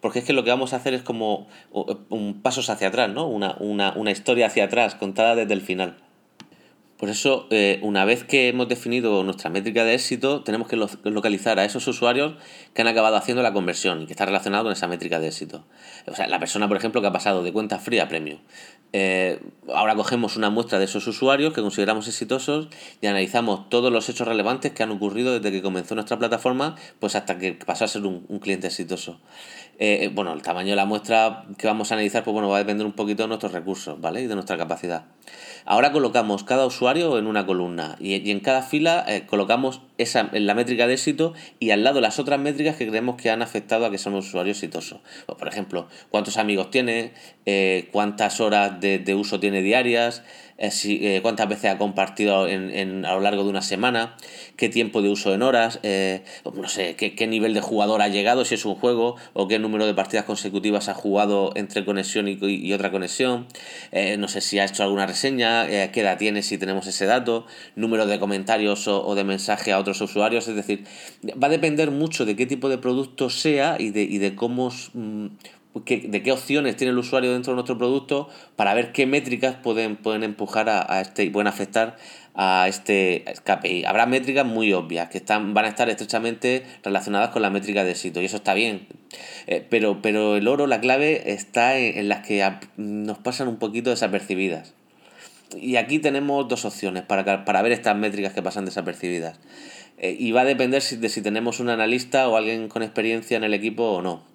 Porque 0.00 0.18
es 0.18 0.24
que 0.26 0.34
lo 0.34 0.44
que 0.44 0.50
vamos 0.50 0.74
a 0.74 0.76
hacer 0.76 0.92
es 0.92 1.02
como 1.02 1.48
un 1.70 2.40
pasos 2.42 2.68
hacia 2.68 2.88
atrás, 2.88 3.08
¿no? 3.08 3.26
Una, 3.26 3.56
una, 3.60 3.92
una 3.96 4.10
historia 4.10 4.48
hacia 4.48 4.64
atrás, 4.64 4.94
contada 4.94 5.34
desde 5.34 5.54
el 5.54 5.62
final. 5.62 5.96
Por 6.98 7.08
eso, 7.08 7.48
eh, 7.50 7.80
una 7.82 8.04
vez 8.04 8.24
que 8.24 8.48
hemos 8.48 8.68
definido 8.68 9.24
nuestra 9.24 9.50
métrica 9.50 9.84
de 9.84 9.94
éxito, 9.94 10.42
tenemos 10.42 10.68
que 10.68 10.76
localizar 10.76 11.58
a 11.58 11.64
esos 11.64 11.86
usuarios 11.88 12.34
que 12.72 12.82
han 12.82 12.88
acabado 12.88 13.16
haciendo 13.16 13.42
la 13.42 13.52
conversión 13.52 14.02
y 14.02 14.06
que 14.06 14.12
está 14.12 14.26
relacionado 14.26 14.64
con 14.64 14.72
esa 14.72 14.86
métrica 14.86 15.18
de 15.18 15.26
éxito. 15.28 15.64
O 16.06 16.14
sea, 16.14 16.28
la 16.28 16.38
persona, 16.38 16.68
por 16.68 16.76
ejemplo, 16.76 17.00
que 17.00 17.08
ha 17.08 17.12
pasado 17.12 17.42
de 17.42 17.52
cuenta 17.52 17.78
fría 17.78 18.04
a 18.04 18.08
premio. 18.08 18.38
Eh, 18.96 19.40
ahora 19.74 19.96
cogemos 19.96 20.36
una 20.36 20.50
muestra 20.50 20.78
de 20.78 20.84
esos 20.84 21.04
usuarios 21.08 21.52
que 21.52 21.60
consideramos 21.60 22.06
exitosos 22.06 22.68
y 23.00 23.08
analizamos 23.08 23.68
todos 23.68 23.92
los 23.92 24.08
hechos 24.08 24.28
relevantes 24.28 24.70
que 24.70 24.84
han 24.84 24.92
ocurrido 24.92 25.36
desde 25.36 25.50
que 25.50 25.62
comenzó 25.62 25.96
nuestra 25.96 26.16
plataforma 26.16 26.76
pues 27.00 27.16
hasta 27.16 27.36
que 27.36 27.54
pasó 27.54 27.86
a 27.86 27.88
ser 27.88 28.06
un, 28.06 28.20
cliente 28.38 28.68
exitoso. 28.68 29.18
Eh, 29.80 30.12
bueno, 30.14 30.32
el 30.32 30.42
tamaño 30.42 30.70
de 30.70 30.76
la 30.76 30.84
muestra 30.84 31.44
que 31.58 31.66
vamos 31.66 31.90
a 31.90 31.94
analizar 31.96 32.22
pues 32.22 32.32
bueno, 32.32 32.48
va 32.48 32.54
a 32.54 32.58
depender 32.60 32.86
un 32.86 32.92
poquito 32.92 33.24
de 33.24 33.30
nuestros 33.30 33.50
recursos 33.50 34.00
¿vale? 34.00 34.22
y 34.22 34.28
de 34.28 34.36
nuestra 34.36 34.56
capacidad. 34.56 35.06
Ahora 35.66 35.92
colocamos 35.92 36.44
cada 36.44 36.66
usuario 36.66 37.18
en 37.18 37.26
una 37.26 37.46
columna 37.46 37.96
y, 37.98 38.30
en 38.30 38.40
cada 38.40 38.62
fila 38.62 39.02
eh, 39.08 39.24
colocamos 39.26 39.80
esa, 39.96 40.28
la 40.32 40.54
métrica 40.54 40.86
de 40.86 40.94
éxito 40.94 41.32
y 41.58 41.70
al 41.70 41.84
lado 41.84 42.02
las 42.02 42.18
otras 42.18 42.38
métricas 42.38 42.76
que 42.76 42.86
creemos 42.86 43.16
que 43.16 43.30
han 43.30 43.40
afectado 43.40 43.86
a 43.86 43.90
que 43.90 43.96
son 43.96 44.12
un 44.12 44.18
usuario 44.18 44.52
exitoso. 44.52 45.00
Pues, 45.26 45.38
por 45.38 45.48
ejemplo, 45.48 45.88
cuántos 46.10 46.36
amigos 46.36 46.70
tiene, 46.70 47.12
eh, 47.46 47.88
cuántas 47.92 48.40
horas 48.40 48.78
de, 48.80 48.98
de 48.98 49.14
uso 49.14 49.40
tiene 49.40 49.62
diarias, 49.62 50.22
eh, 50.56 50.70
eh, 50.84 51.20
cuántas 51.20 51.48
veces 51.48 51.72
ha 51.72 51.78
compartido 51.78 52.46
en, 52.46 53.04
a 53.04 53.14
lo 53.14 53.20
largo 53.20 53.42
de 53.42 53.50
una 53.50 53.62
semana, 53.62 54.16
qué 54.56 54.68
tiempo 54.68 55.02
de 55.02 55.08
uso 55.08 55.34
en 55.34 55.42
horas, 55.42 55.80
eh, 55.82 56.22
no 56.44 56.68
sé, 56.68 56.94
qué, 56.94 57.26
nivel 57.26 57.54
de 57.54 57.60
jugador 57.60 58.02
ha 58.02 58.08
llegado 58.08 58.44
si 58.44 58.54
es 58.54 58.64
un 58.64 58.74
juego, 58.76 59.16
o 59.32 59.48
qué 59.48 59.58
número 59.58 59.86
de 59.86 59.94
partidas 59.94 60.24
consecutivas 60.24 60.88
ha 60.88 60.94
jugado 60.94 61.52
entre 61.56 61.84
conexión 61.84 62.28
y, 62.28 62.72
otra 62.72 62.90
conexión, 62.90 63.46
no 64.18 64.28
sé 64.28 64.40
si 64.40 64.58
ha 64.58 64.64
hecho 64.64 64.82
alguna 64.82 65.06
reseña, 65.06 65.66
qué 65.90 66.00
edad 66.00 66.18
tiene 66.18 66.42
si 66.42 66.58
tenemos 66.58 66.86
ese 66.86 67.06
dato, 67.06 67.46
número 67.74 68.06
de 68.06 68.20
comentarios 68.20 68.86
o, 68.86 69.14
de 69.14 69.24
mensaje 69.24 69.72
a 69.72 69.78
otros 69.78 70.00
usuarios, 70.00 70.46
es 70.48 70.54
decir, 70.54 70.84
va 71.42 71.48
a 71.48 71.50
depender 71.50 71.90
mucho 71.90 72.24
de 72.24 72.36
qué 72.36 72.46
tipo 72.46 72.68
de 72.68 72.78
producto 72.78 73.30
sea 73.30 73.76
y 73.78 73.90
de, 73.90 74.02
y 74.02 74.18
de 74.18 74.34
cómo 74.34 74.70
de 75.74 76.22
qué 76.22 76.30
opciones 76.30 76.76
tiene 76.76 76.92
el 76.92 76.98
usuario 76.98 77.32
dentro 77.32 77.52
de 77.52 77.56
nuestro 77.56 77.76
producto 77.76 78.28
para 78.54 78.74
ver 78.74 78.92
qué 78.92 79.06
métricas 79.06 79.56
pueden, 79.56 79.96
pueden 79.96 80.22
empujar 80.22 80.68
a, 80.68 81.00
este 81.00 81.24
y 81.24 81.30
pueden 81.30 81.48
afectar 81.48 81.96
a 82.34 82.66
este 82.68 83.24
KPI. 83.44 83.84
Habrá 83.84 84.06
métricas 84.06 84.46
muy 84.46 84.72
obvias 84.72 85.08
que 85.08 85.18
están, 85.18 85.52
van 85.52 85.64
a 85.64 85.68
estar 85.68 85.90
estrechamente 85.90 86.64
relacionadas 86.84 87.30
con 87.30 87.42
la 87.42 87.50
métrica 87.50 87.82
de 87.82 87.90
éxito 87.90 88.22
y 88.22 88.26
eso 88.26 88.36
está 88.36 88.54
bien. 88.54 88.86
Eh, 89.46 89.66
pero, 89.68 90.00
pero 90.00 90.36
el 90.36 90.46
oro, 90.46 90.68
la 90.68 90.80
clave 90.80 91.32
está 91.32 91.76
en, 91.76 92.08
las 92.08 92.24
que 92.24 92.48
nos 92.76 93.18
pasan 93.18 93.48
un 93.48 93.56
poquito 93.56 93.90
desapercibidas. 93.90 94.74
Y 95.56 95.76
aquí 95.76 95.98
tenemos 95.98 96.48
dos 96.48 96.64
opciones 96.64 97.02
para, 97.02 97.44
para 97.44 97.62
ver 97.62 97.72
estas 97.72 97.96
métricas 97.96 98.32
que 98.32 98.42
pasan 98.42 98.64
desapercibidas. 98.64 99.40
Eh, 99.98 100.16
y 100.18 100.32
va 100.32 100.42
a 100.42 100.44
depender 100.44 100.82
de 100.82 101.08
si 101.08 101.22
tenemos 101.22 101.60
un 101.60 101.68
analista 101.68 102.28
o 102.28 102.36
alguien 102.36 102.68
con 102.68 102.82
experiencia 102.82 103.36
en 103.36 103.44
el 103.44 103.54
equipo 103.54 103.84
o 103.84 104.02
no. 104.02 104.33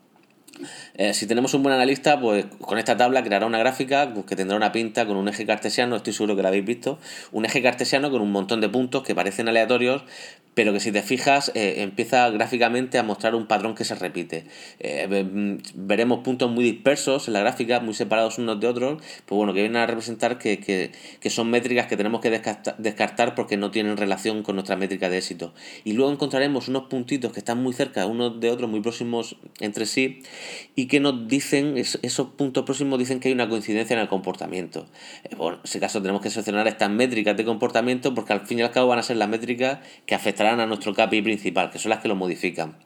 Eh, 0.95 1.13
si 1.13 1.27
tenemos 1.27 1.53
un 1.53 1.63
buen 1.63 1.73
analista, 1.73 2.19
pues 2.19 2.45
con 2.61 2.77
esta 2.77 2.97
tabla 2.97 3.23
creará 3.23 3.45
una 3.45 3.59
gráfica 3.59 4.11
pues, 4.13 4.25
que 4.25 4.35
tendrá 4.35 4.57
una 4.57 4.71
pinta 4.71 5.05
con 5.05 5.17
un 5.17 5.27
eje 5.27 5.45
cartesiano, 5.45 5.95
estoy 5.95 6.13
seguro 6.13 6.35
que 6.35 6.41
la 6.41 6.49
habéis 6.49 6.65
visto, 6.65 6.99
un 7.31 7.45
eje 7.45 7.61
cartesiano 7.61 8.11
con 8.11 8.21
un 8.21 8.31
montón 8.31 8.61
de 8.61 8.69
puntos 8.69 9.03
que 9.03 9.15
parecen 9.15 9.47
aleatorios, 9.47 10.03
pero 10.59 10.73
que 10.73 10.81
si 10.81 10.91
te 10.91 11.01
fijas 11.01 11.53
eh, 11.55 11.75
empieza 11.77 12.29
gráficamente 12.31 12.97
a 12.97 13.03
mostrar 13.03 13.33
un 13.33 13.47
patrón 13.47 13.75
que 13.75 13.85
se 13.85 13.95
repite. 13.95 14.43
Eh, 14.79 15.07
mm, 15.07 15.87
veremos 15.87 16.19
puntos 16.19 16.51
muy 16.51 16.65
dispersos 16.65 17.27
en 17.27 17.33
la 17.35 17.39
gráfica, 17.39 17.79
muy 17.79 17.93
separados 17.93 18.39
unos 18.39 18.59
de 18.59 18.67
otros, 18.67 19.01
pues 19.25 19.37
bueno, 19.37 19.53
que 19.53 19.61
vienen 19.61 19.77
a 19.77 19.85
representar 19.85 20.37
que, 20.37 20.91
son 21.29 21.49
métricas 21.49 21.87
que 21.87 21.95
tenemos 21.95 22.19
que 22.19 22.29
descartar 22.77 23.35
porque 23.35 23.55
no 23.55 23.71
tienen 23.71 23.95
relación 23.95 24.43
con 24.43 24.55
nuestra 24.55 24.75
métrica 24.75 25.09
de 25.09 25.19
éxito. 25.19 25.53
Y 25.85 25.93
luego 25.93 26.11
encontraremos 26.11 26.67
unos 26.67 26.87
puntitos 26.87 27.31
que 27.31 27.39
están 27.39 27.63
muy 27.63 27.71
cerca 27.71 28.05
unos 28.05 28.41
de 28.41 28.49
otros, 28.49 28.69
muy 28.69 28.81
próximos 28.81 29.37
entre 29.61 29.85
sí, 29.85 30.23
y 30.75 30.87
que 30.87 30.99
nos 30.99 31.27
dicen, 31.27 31.77
esos 31.77 32.27
puntos 32.29 32.63
próximos 32.65 32.99
dicen 32.99 33.19
que 33.19 33.27
hay 33.27 33.33
una 33.33 33.49
coincidencia 33.49 33.93
en 33.93 33.99
el 33.99 34.07
comportamiento. 34.07 34.87
Eh, 35.23 35.35
bueno, 35.35 35.57
en 35.57 35.63
ese 35.63 35.79
caso 35.79 36.01
tenemos 36.01 36.21
que 36.21 36.29
seleccionar 36.29 36.67
estas 36.67 36.89
métricas 36.89 37.35
de 37.37 37.45
comportamiento 37.45 38.13
porque 38.13 38.33
al 38.33 38.41
fin 38.41 38.59
y 38.59 38.61
al 38.61 38.71
cabo 38.71 38.87
van 38.87 38.99
a 38.99 39.03
ser 39.03 39.17
las 39.17 39.29
métricas 39.29 39.79
que 40.05 40.15
afectarán 40.15 40.59
a 40.59 40.65
nuestro 40.65 40.93
KPI 40.93 41.21
principal, 41.21 41.71
que 41.71 41.79
son 41.79 41.89
las 41.89 41.99
que 41.99 42.07
lo 42.07 42.15
modifican. 42.15 42.77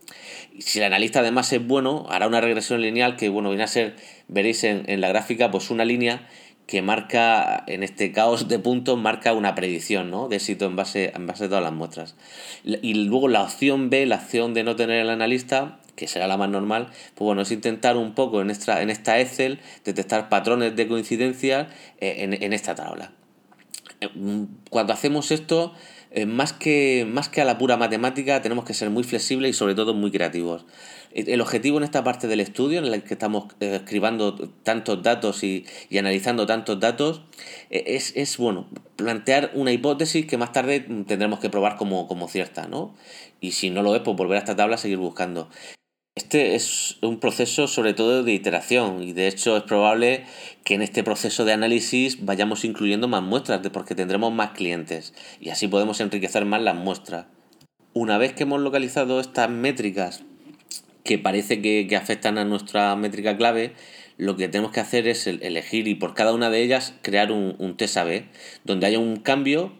Si 0.59 0.79
el 0.79 0.85
analista 0.85 1.19
además 1.19 1.51
es 1.53 1.65
bueno, 1.65 2.05
hará 2.09 2.27
una 2.27 2.41
regresión 2.41 2.81
lineal 2.81 3.15
que, 3.15 3.29
bueno, 3.29 3.49
viene 3.49 3.63
a 3.63 3.67
ser, 3.67 3.95
veréis 4.27 4.63
en, 4.63 4.83
en 4.87 5.01
la 5.01 5.09
gráfica, 5.09 5.51
pues 5.51 5.69
una 5.69 5.85
línea 5.85 6.27
que 6.67 6.81
marca, 6.81 7.63
en 7.67 7.83
este 7.83 8.11
caos 8.11 8.47
de 8.47 8.59
puntos, 8.59 8.97
marca 8.97 9.33
una 9.33 9.55
predicción 9.55 10.09
¿no? 10.09 10.27
de 10.29 10.37
éxito 10.37 10.65
en 10.65 10.75
base, 10.75 11.11
en 11.15 11.27
base 11.27 11.45
a 11.45 11.47
todas 11.49 11.63
las 11.63 11.73
muestras. 11.73 12.15
Y 12.63 12.93
luego 12.93 13.27
la 13.27 13.43
opción 13.43 13.89
B, 13.89 14.05
la 14.05 14.15
opción 14.15 14.53
de 14.53 14.63
no 14.63 14.75
tener 14.75 14.99
el 14.99 15.09
analista, 15.09 15.79
que 15.95 16.07
será 16.07 16.27
la 16.27 16.37
más 16.37 16.49
normal, 16.49 16.87
pues 17.15 17.25
bueno, 17.25 17.41
es 17.41 17.51
intentar 17.51 17.97
un 17.97 18.13
poco 18.15 18.41
en 18.41 18.49
esta, 18.49 18.81
en 18.81 18.89
esta 18.89 19.19
Excel 19.19 19.59
detectar 19.83 20.29
patrones 20.29 20.75
de 20.75 20.87
coincidencia 20.87 21.69
eh, 21.99 22.15
en, 22.19 22.33
en 22.33 22.53
esta 22.53 22.75
tabla. 22.75 23.11
Eh, 24.01 24.09
cuando 24.69 24.93
hacemos 24.93 25.31
esto, 25.31 25.73
eh, 26.15 26.27
más, 26.27 26.53
que, 26.53 27.07
más 27.11 27.27
que 27.27 27.41
a 27.41 27.45
la 27.45 27.57
pura 27.57 27.75
matemática, 27.75 28.39
tenemos 28.41 28.65
que 28.65 28.75
ser 28.75 28.91
muy 28.91 29.03
flexibles 29.03 29.49
y 29.49 29.53
sobre 29.53 29.73
todo 29.73 29.95
muy 29.95 30.11
creativos. 30.11 30.65
El 31.15 31.41
objetivo 31.41 31.77
en 31.77 31.83
esta 31.83 32.03
parte 32.03 32.27
del 32.27 32.39
estudio, 32.39 32.79
en 32.79 32.85
el 32.85 33.03
que 33.03 33.13
estamos 33.13 33.45
escribiendo 33.59 34.35
tantos 34.63 35.03
datos 35.03 35.43
y, 35.43 35.65
analizando 35.95 36.47
tantos 36.47 36.79
datos, 36.79 37.21
es, 37.69 38.13
es, 38.15 38.37
bueno, 38.37 38.67
plantear 38.95 39.51
una 39.53 39.71
hipótesis 39.71 40.25
que 40.25 40.37
más 40.37 40.51
tarde 40.51 40.79
tendremos 40.79 41.39
que 41.39 41.51
probar 41.51 41.77
como, 41.77 42.07
como 42.07 42.27
cierta, 42.27 42.67
¿no? 42.67 42.95
Y 43.41 43.51
si 43.51 43.69
no 43.69 43.83
lo 43.83 43.95
es, 43.95 44.01
pues 44.01 44.17
volver 44.17 44.37
a 44.37 44.39
esta 44.39 44.55
tabla 44.55 44.75
a 44.75 44.79
seguir 44.79 44.97
buscando. 44.97 45.49
Este 46.15 46.53
es 46.53 46.97
un 47.01 47.19
proceso 47.19 47.65
sobre 47.65 47.95
todo 47.95 48.21
de 48.21 48.33
iteración 48.33 49.01
y 49.01 49.13
de 49.13 49.27
hecho 49.27 49.57
es 49.57 49.63
probable 49.63 50.25
que 50.63 50.75
en 50.75 50.83
este 50.83 51.03
proceso 51.03 51.43
de 51.43 51.53
análisis 51.53 52.23
vayamos 52.23 52.65
incluyendo 52.65 53.07
más 53.07 53.23
muestras 53.23 53.67
porque 53.69 53.95
tendremos 53.95 54.31
más 54.31 54.51
clientes 54.51 55.15
y 55.41 55.49
así 55.49 55.67
podemos 55.67 55.99
enriquecer 56.01 56.45
más 56.45 56.61
las 56.61 56.75
muestras. 56.75 57.25
Una 57.93 58.19
vez 58.19 58.33
que 58.33 58.43
hemos 58.43 58.61
localizado 58.61 59.19
estas 59.19 59.49
métricas 59.49 60.21
que 61.03 61.17
parece 61.17 61.63
que, 61.63 61.95
afectan 61.95 62.37
a 62.37 62.45
nuestra 62.45 62.95
métrica 62.95 63.35
clave, 63.35 63.73
lo 64.17 64.37
que 64.37 64.47
tenemos 64.47 64.71
que 64.71 64.81
hacer 64.81 65.07
es 65.07 65.25
elegir 65.25 65.87
y 65.87 65.95
por 65.95 66.13
cada 66.13 66.31
una 66.33 66.51
de 66.51 66.61
ellas 66.61 66.93
crear 67.01 67.31
un, 67.31 67.55
un 67.57 67.75
test 67.75 67.97
donde 68.63 68.85
haya 68.85 68.99
un 68.99 69.15
cambio 69.15 69.73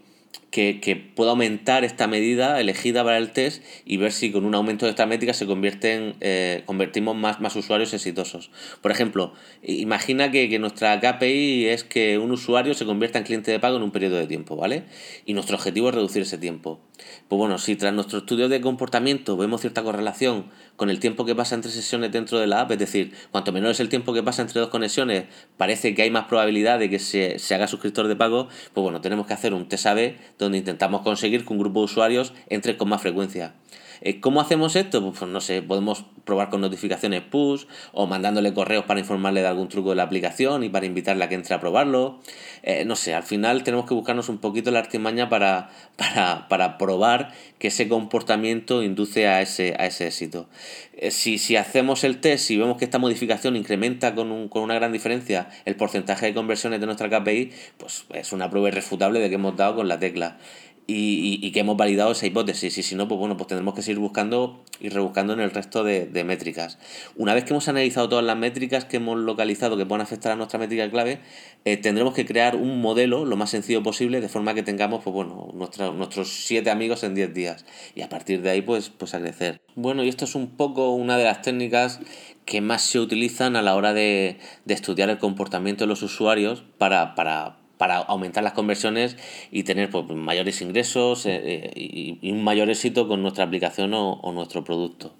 que, 0.53 0.95
pueda 1.15 1.31
aumentar 1.31 1.83
esta 1.83 2.05
medida 2.05 2.59
elegida 2.61 3.03
para 3.03 3.17
el 3.17 3.31
test 3.31 3.63
y 3.85 3.97
ver 3.97 4.11
si 4.11 4.31
con 4.31 4.45
un 4.45 4.53
aumento 4.53 4.85
de 4.85 4.91
esta 4.91 5.07
métrica 5.07 5.33
se 5.33 5.47
convierten, 5.47 6.13
eh, 6.21 6.61
convertimos 6.65 7.15
más, 7.15 7.41
más 7.41 7.55
usuarios 7.55 7.91
exitosos. 7.93 8.51
Por 8.81 8.91
ejemplo, 8.91 9.33
imagina 9.63 10.29
que, 10.29 10.49
que, 10.49 10.59
nuestra 10.59 10.99
KPI 10.99 11.65
es 11.65 11.83
que 11.83 12.19
un 12.19 12.31
usuario 12.31 12.75
se 12.75 12.85
convierta 12.85 13.17
en 13.17 13.25
cliente 13.25 13.49
de 13.49 13.59
pago 13.59 13.77
en 13.77 13.83
un 13.83 13.91
periodo 13.91 14.17
de 14.17 14.27
tiempo, 14.27 14.55
¿vale? 14.55 14.83
Y 15.25 15.33
nuestro 15.33 15.55
objetivo 15.55 15.89
es 15.89 15.95
reducir 15.95 16.21
ese 16.21 16.37
tiempo. 16.37 16.79
Pues 17.27 17.37
bueno, 17.37 17.57
si 17.57 17.75
tras 17.75 17.93
nuestro 17.93 18.19
estudio 18.19 18.49
de 18.49 18.61
comportamiento 18.61 19.37
vemos 19.37 19.61
cierta 19.61 19.83
correlación 19.83 20.45
con 20.75 20.89
el 20.89 20.99
tiempo 20.99 21.25
que 21.25 21.35
pasa 21.35 21.55
entre 21.55 21.71
sesiones 21.71 22.11
dentro 22.11 22.39
de 22.39 22.47
la 22.47 22.61
app, 22.61 22.71
es 22.71 22.79
decir, 22.79 23.13
cuanto 23.31 23.51
menor 23.51 23.71
es 23.71 23.79
el 23.79 23.89
tiempo 23.89 24.13
que 24.13 24.23
pasa 24.23 24.41
entre 24.41 24.59
dos 24.59 24.69
conexiones, 24.69 25.25
parece 25.57 25.95
que 25.95 26.01
hay 26.01 26.11
más 26.11 26.25
probabilidad 26.25 26.79
de 26.79 26.89
que 26.89 26.99
se, 26.99 27.39
se 27.39 27.55
haga 27.55 27.67
suscriptor 27.67 28.07
de 28.07 28.15
pago, 28.15 28.47
pues 28.73 28.83
bueno, 28.83 29.01
tenemos 29.01 29.27
que 29.27 29.33
hacer 29.33 29.53
un 29.53 29.67
test 29.67 29.85
A-B 29.87 30.17
donde 30.37 30.57
intentamos 30.57 31.01
conseguir 31.01 31.45
que 31.45 31.53
un 31.53 31.59
grupo 31.59 31.79
de 31.81 31.85
usuarios 31.85 32.33
entre 32.49 32.77
con 32.77 32.89
más 32.89 33.01
frecuencia. 33.01 33.53
Eh, 34.01 34.19
¿Cómo 34.19 34.41
hacemos 34.41 34.75
esto? 34.75 35.01
Pues, 35.01 35.19
pues 35.19 35.31
no 35.31 35.41
sé, 35.41 35.61
podemos 35.61 36.05
probar 36.25 36.49
con 36.49 36.61
notificaciones 36.61 37.21
push 37.21 37.65
o 37.91 38.07
mandándole 38.07 38.53
correos 38.53 38.85
para 38.85 38.99
informarle 38.99 39.41
de 39.41 39.47
algún 39.47 39.67
truco 39.67 39.89
de 39.89 39.95
la 39.95 40.03
aplicación 40.03 40.63
y 40.63 40.69
para 40.69 40.85
invitarle 40.85 41.23
a 41.23 41.29
que 41.29 41.35
entre 41.35 41.55
a 41.55 41.59
probarlo. 41.59 42.19
Eh, 42.63 42.85
no 42.85 42.95
sé, 42.95 43.13
al 43.13 43.23
final 43.23 43.63
tenemos 43.63 43.85
que 43.85 43.93
buscarnos 43.93 44.29
un 44.29 44.37
poquito 44.37 44.71
la 44.71 44.79
artimaña 44.79 45.29
para, 45.29 45.69
para, 46.49 46.77
probar 46.77 47.33
que 47.59 47.67
ese 47.67 47.87
comportamiento 47.87 48.83
induce 48.83 49.27
a 49.27 49.41
ese, 49.41 49.75
a 49.77 49.85
ese 49.85 50.07
éxito. 50.07 50.47
Eh, 50.95 51.11
si, 51.11 51.37
si, 51.37 51.55
hacemos 51.55 52.03
el 52.03 52.21
test 52.21 52.51
y 52.51 52.57
vemos 52.57 52.77
que 52.77 52.85
esta 52.85 52.99
modificación 52.99 53.55
incrementa 53.55 54.15
con, 54.15 54.47
con 54.47 54.63
una 54.63 54.75
gran 54.75 54.91
diferencia 54.91 55.49
el 55.65 55.75
porcentaje 55.75 56.27
de 56.27 56.33
conversiones 56.33 56.79
de 56.79 56.85
nuestra 56.85 57.09
KPI, 57.09 57.51
pues 57.77 58.05
es 58.13 58.31
una 58.31 58.49
prueba 58.49 58.69
irrefutable 58.69 59.19
de 59.19 59.29
que 59.29 59.35
hemos 59.35 59.57
dado 59.57 59.75
con 59.75 59.87
la 59.87 59.99
tecla. 59.99 60.37
Y, 60.87 61.51
que 61.51 61.59
hemos 61.61 61.77
validado 61.77 62.11
esa 62.11 62.25
hipótesis. 62.25 62.77
Y 62.77 62.83
si 62.83 62.95
no, 62.95 63.07
pues 63.07 63.19
bueno, 63.19 63.37
pues 63.37 63.47
tendremos 63.47 63.73
que 63.73 63.81
seguir 63.81 63.99
buscando 63.99 64.63
y 64.79 64.89
rebuscando 64.89 65.33
en 65.33 65.39
el 65.39 65.51
resto 65.51 65.83
de, 65.83 66.23
métricas. 66.23 66.77
Una 67.15 67.33
vez 67.33 67.43
que 67.43 67.51
hemos 67.51 67.67
analizado 67.67 68.09
todas 68.09 68.25
las 68.25 68.37
métricas 68.37 68.85
que 68.85 68.97
hemos 68.97 69.17
localizado 69.17 69.77
que 69.77 69.85
puedan 69.85 70.01
afectar 70.01 70.31
a 70.31 70.35
nuestra 70.35 70.59
métrica 70.59 70.89
clave, 70.89 71.19
eh, 71.65 71.77
tendremos 71.77 72.13
que 72.13 72.25
crear 72.25 72.55
un 72.55 72.81
modelo 72.81 73.25
lo 73.25 73.35
más 73.35 73.49
sencillo 73.49 73.83
posible 73.83 74.21
de 74.21 74.29
forma 74.29 74.53
que 74.53 74.63
tengamos, 74.63 75.03
pues 75.03 75.13
bueno, 75.13 75.51
nuestros 75.53 76.29
siete 76.29 76.69
amigos 76.69 77.03
en 77.03 77.15
10 77.15 77.33
días. 77.33 77.65
Y 77.95 78.01
a 78.01 78.09
partir 78.09 78.41
de 78.41 78.49
ahí, 78.49 78.61
pues, 78.61 78.89
pues 78.89 79.13
a 79.13 79.19
crecer. 79.19 79.61
Bueno, 79.75 80.03
y 80.03 80.09
esto 80.09 80.25
es 80.25 80.35
un 80.35 80.51
poco 80.51 80.91
una 80.91 81.17
de 81.17 81.25
las 81.25 81.41
técnicas 81.41 81.99
que 82.45 82.61
más 82.61 82.81
se 82.81 82.99
utilizan 82.99 83.55
a 83.55 83.61
la 83.61 83.75
hora 83.75 83.93
de, 83.93 84.37
de 84.65 84.73
estudiar 84.73 85.09
el 85.09 85.17
comportamiento 85.17 85.85
de 85.85 85.87
los 85.87 86.03
usuarios 86.03 86.63
para, 86.77 87.15
para 87.15 87.62
para 87.77 87.97
aumentar 87.97 88.43
las 88.43 88.53
conversiones 88.53 89.17
y 89.51 89.63
tener 89.63 89.89
pues, 89.89 90.05
mayores 90.09 90.61
ingresos 90.61 91.25
eh, 91.25 91.41
eh, 91.43 92.19
y, 92.21 92.31
un 92.31 92.43
mayor 92.43 92.69
éxito 92.69 93.07
con 93.07 93.21
nuestra 93.21 93.43
aplicación 93.45 93.93
o, 93.93 94.31
nuestro 94.33 94.63
producto. 94.63 95.13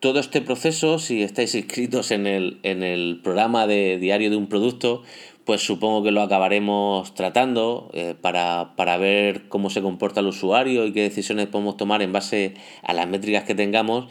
Todo 0.00 0.20
este 0.20 0.42
proceso, 0.42 0.98
si 0.98 1.22
estáis 1.22 1.54
inscritos 1.54 2.10
en 2.10 2.26
el, 2.26 2.60
en 2.62 2.82
el 2.82 3.20
programa 3.22 3.66
de 3.66 3.98
diario 3.98 4.30
de 4.30 4.36
un 4.36 4.46
producto, 4.46 5.02
pues 5.46 5.62
supongo 5.62 6.02
que 6.02 6.10
lo 6.10 6.22
acabaremos 6.22 7.14
tratando 7.14 7.88
eh, 7.94 8.14
para, 8.20 8.74
para, 8.76 8.96
ver 8.98 9.48
cómo 9.48 9.70
se 9.70 9.80
comporta 9.80 10.20
el 10.20 10.26
usuario 10.26 10.84
y 10.84 10.92
qué 10.92 11.02
decisiones 11.02 11.46
podemos 11.46 11.76
tomar 11.76 12.02
en 12.02 12.12
base 12.12 12.54
a 12.82 12.92
las 12.92 13.08
métricas 13.08 13.44
que 13.44 13.54
tengamos 13.54 14.08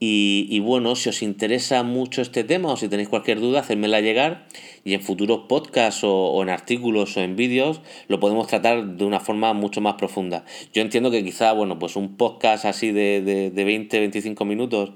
y, 0.00 0.60
bueno, 0.60 0.94
si 0.94 1.08
os 1.08 1.22
interesa 1.22 1.82
mucho 1.82 2.22
este 2.22 2.44
tema 2.44 2.72
o 2.72 2.76
si 2.76 2.88
tenéis 2.88 3.08
cualquier 3.08 3.40
duda, 3.40 3.60
hacedmela 3.60 4.00
llegar 4.00 4.46
y 4.84 4.94
en 4.94 5.00
futuros 5.00 5.46
podcasts 5.48 6.02
o, 6.04 6.40
en 6.40 6.50
artículos 6.50 7.16
o 7.16 7.20
en 7.20 7.34
vídeos 7.34 7.80
lo 8.06 8.20
podemos 8.20 8.46
tratar 8.46 8.96
de 8.96 9.04
una 9.04 9.18
forma 9.18 9.52
mucho 9.54 9.80
más 9.80 9.94
profunda. 9.94 10.44
Yo 10.72 10.82
entiendo 10.82 11.10
que 11.10 11.24
quizá, 11.24 11.52
bueno, 11.52 11.80
pues 11.80 11.96
un 11.96 12.16
podcast 12.16 12.64
así 12.64 12.92
de, 12.92 13.22
de, 13.22 13.50
de 13.50 13.66
20-25 13.66 14.44
minutos, 14.44 14.92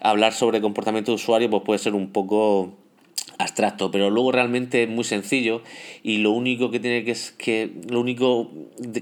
hablar 0.00 0.32
sobre 0.32 0.62
comportamiento 0.62 1.12
de 1.12 1.16
usuario, 1.16 1.50
pues 1.50 1.62
puede 1.62 1.78
ser 1.78 1.94
un 1.94 2.12
poco 2.12 2.85
abstracto, 3.38 3.90
pero 3.90 4.10
luego 4.10 4.32
realmente 4.32 4.82
es 4.82 4.88
muy 4.88 5.04
sencillo 5.04 5.62
y 6.02 6.18
lo 6.18 6.30
único 6.30 6.70
que 6.70 6.80
tiene 6.80 7.04
que 7.04 7.10
es 7.10 7.32
que 7.32 7.70
lo 7.88 8.00
único 8.00 8.50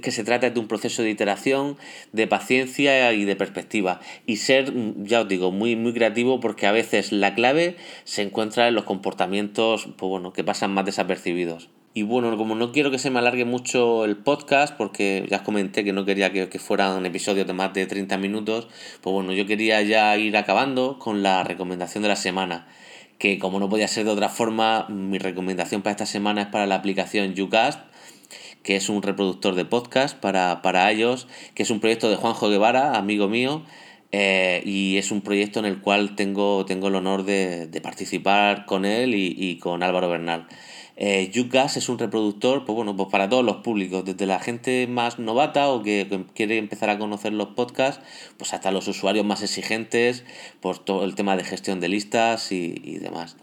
que 0.03 0.11
se 0.11 0.25
trata 0.25 0.49
es 0.49 0.55
de 0.55 0.61
un 0.61 0.69
proceso 0.69 1.03
de 1.03 1.11
iteración, 1.11 1.77
de 2.13 2.27
paciencia 2.27 3.13
y 3.13 3.25
de 3.25 3.37
perspectiva 3.37 4.01
y 4.27 4.37
ser, 4.37 4.73
ya 5.03 5.23
os 5.23 5.29
digo, 5.29 5.51
muy 5.51 5.77
muy 5.77 5.93
creativo 5.93 6.41
porque 6.41 6.67
a 6.67 6.73
veces 6.73 7.13
la 7.13 7.35
clave 7.35 7.77
se 8.05 8.23
encuentra 8.23 8.69
en 8.69 8.75
los 8.75 8.85
comportamientos, 8.85 9.89
pues 9.97 10.09
bueno, 10.09 10.33
que 10.33 10.45
pasan 10.45 10.73
más 10.73 10.85
desapercibidos. 10.85 11.71
Y 11.97 12.03
bueno, 12.03 12.37
como 12.37 12.57
no 12.57 12.73
quiero 12.73 12.91
que 12.91 12.99
se 12.99 13.09
me 13.11 13.21
alargue 13.21 13.45
mucho 13.45 14.05
el 14.05 14.17
podcast, 14.17 14.77
porque 14.77 15.25
ya 15.31 15.37
os 15.37 15.43
comenté 15.45 15.85
que 15.85 15.93
no 15.93 16.05
quería 16.05 16.33
que, 16.33 16.49
que 16.49 16.59
fuera 16.59 16.93
un 16.93 17.07
episodio 17.07 17.45
de 17.45 17.53
más 17.53 17.73
de 17.73 17.87
30 17.87 18.19
minutos, 18.19 18.67
pues 19.01 19.13
bueno, 19.13 19.33
yo 19.33 19.47
quería 19.47 19.81
ya 19.83 20.17
ir 20.17 20.37
acabando 20.37 20.99
con 20.99 21.23
la 21.23 21.45
recomendación 21.45 22.03
de 22.03 22.09
la 22.09 22.17
semana 22.17 22.67
que 23.19 23.39
como 23.39 23.59
no 23.61 23.69
podía 23.69 23.89
ser 23.89 24.05
de 24.05 24.11
otra 24.11 24.29
forma, 24.29 24.87
mi 24.89 25.19
recomendación 25.19 25.83
para 25.83 25.93
esta 25.93 26.07
semana 26.07 26.43
es 26.43 26.47
para 26.49 26.67
la 26.67 26.77
aplicación 26.77 27.35
YouCast, 27.35 27.81
que 28.63 28.77
es 28.77 28.89
un 28.89 29.03
reproductor 29.03 29.55
de 29.55 29.65
podcast 29.65 30.19
para, 30.19 30.63
para 30.63 30.91
iOS, 30.93 31.27
que 31.55 31.63
es 31.63 31.71
un 31.71 31.81
proyecto 31.81 32.11
de 32.11 32.17
Juanjo 32.17 32.49
Guevara, 32.49 32.97
amigo 32.97 33.29
mío, 33.29 33.63
eh, 34.13 34.63
y 34.65 34.97
es 34.97 35.11
un 35.11 35.21
proyecto 35.21 35.59
en 35.59 35.67
el 35.67 35.81
cual 35.81 36.17
tengo, 36.17 36.65
tengo 36.65 36.89
el 36.89 36.95
honor 36.95 37.25
de, 37.25 37.69
participar 37.83 38.65
con 38.65 38.85
él 38.85 39.15
y, 39.15 39.35
y 39.37 39.59
con 39.59 39.83
Álvaro 39.83 40.09
Bernal. 40.09 40.47
Eh, 40.97 41.33
es 41.33 41.89
un 41.89 41.99
reproductor, 41.99 42.65
pues 42.65 42.77
bueno, 42.77 42.97
pues 42.97 43.09
para 43.11 43.29
todos 43.29 43.45
los 43.45 43.57
públicos, 43.57 44.05
desde 44.05 44.27
la 44.27 44.39
gente 44.39 44.87
más 44.87 45.19
novata 45.19 45.69
o 45.69 45.83
que, 45.83 46.25
quiere 46.35 46.59
empezar 46.59 46.91
a 46.91 46.99
conocer 46.99 47.33
los 47.33 47.49
podcasts, 47.49 48.05
pues 48.37 48.55
hasta 48.55 48.71
los 48.71 48.87
usuarios 48.87 49.25
más 49.25 49.43
exigentes 49.43 50.25
por 50.61 50.79
todo 50.79 51.05
el 51.05 51.15
tema 51.15 51.37
de 51.37 51.45
gestión 51.45 51.81
de 51.81 51.89
listas 51.89 52.53
y, 52.53 52.99
demás. 52.99 53.37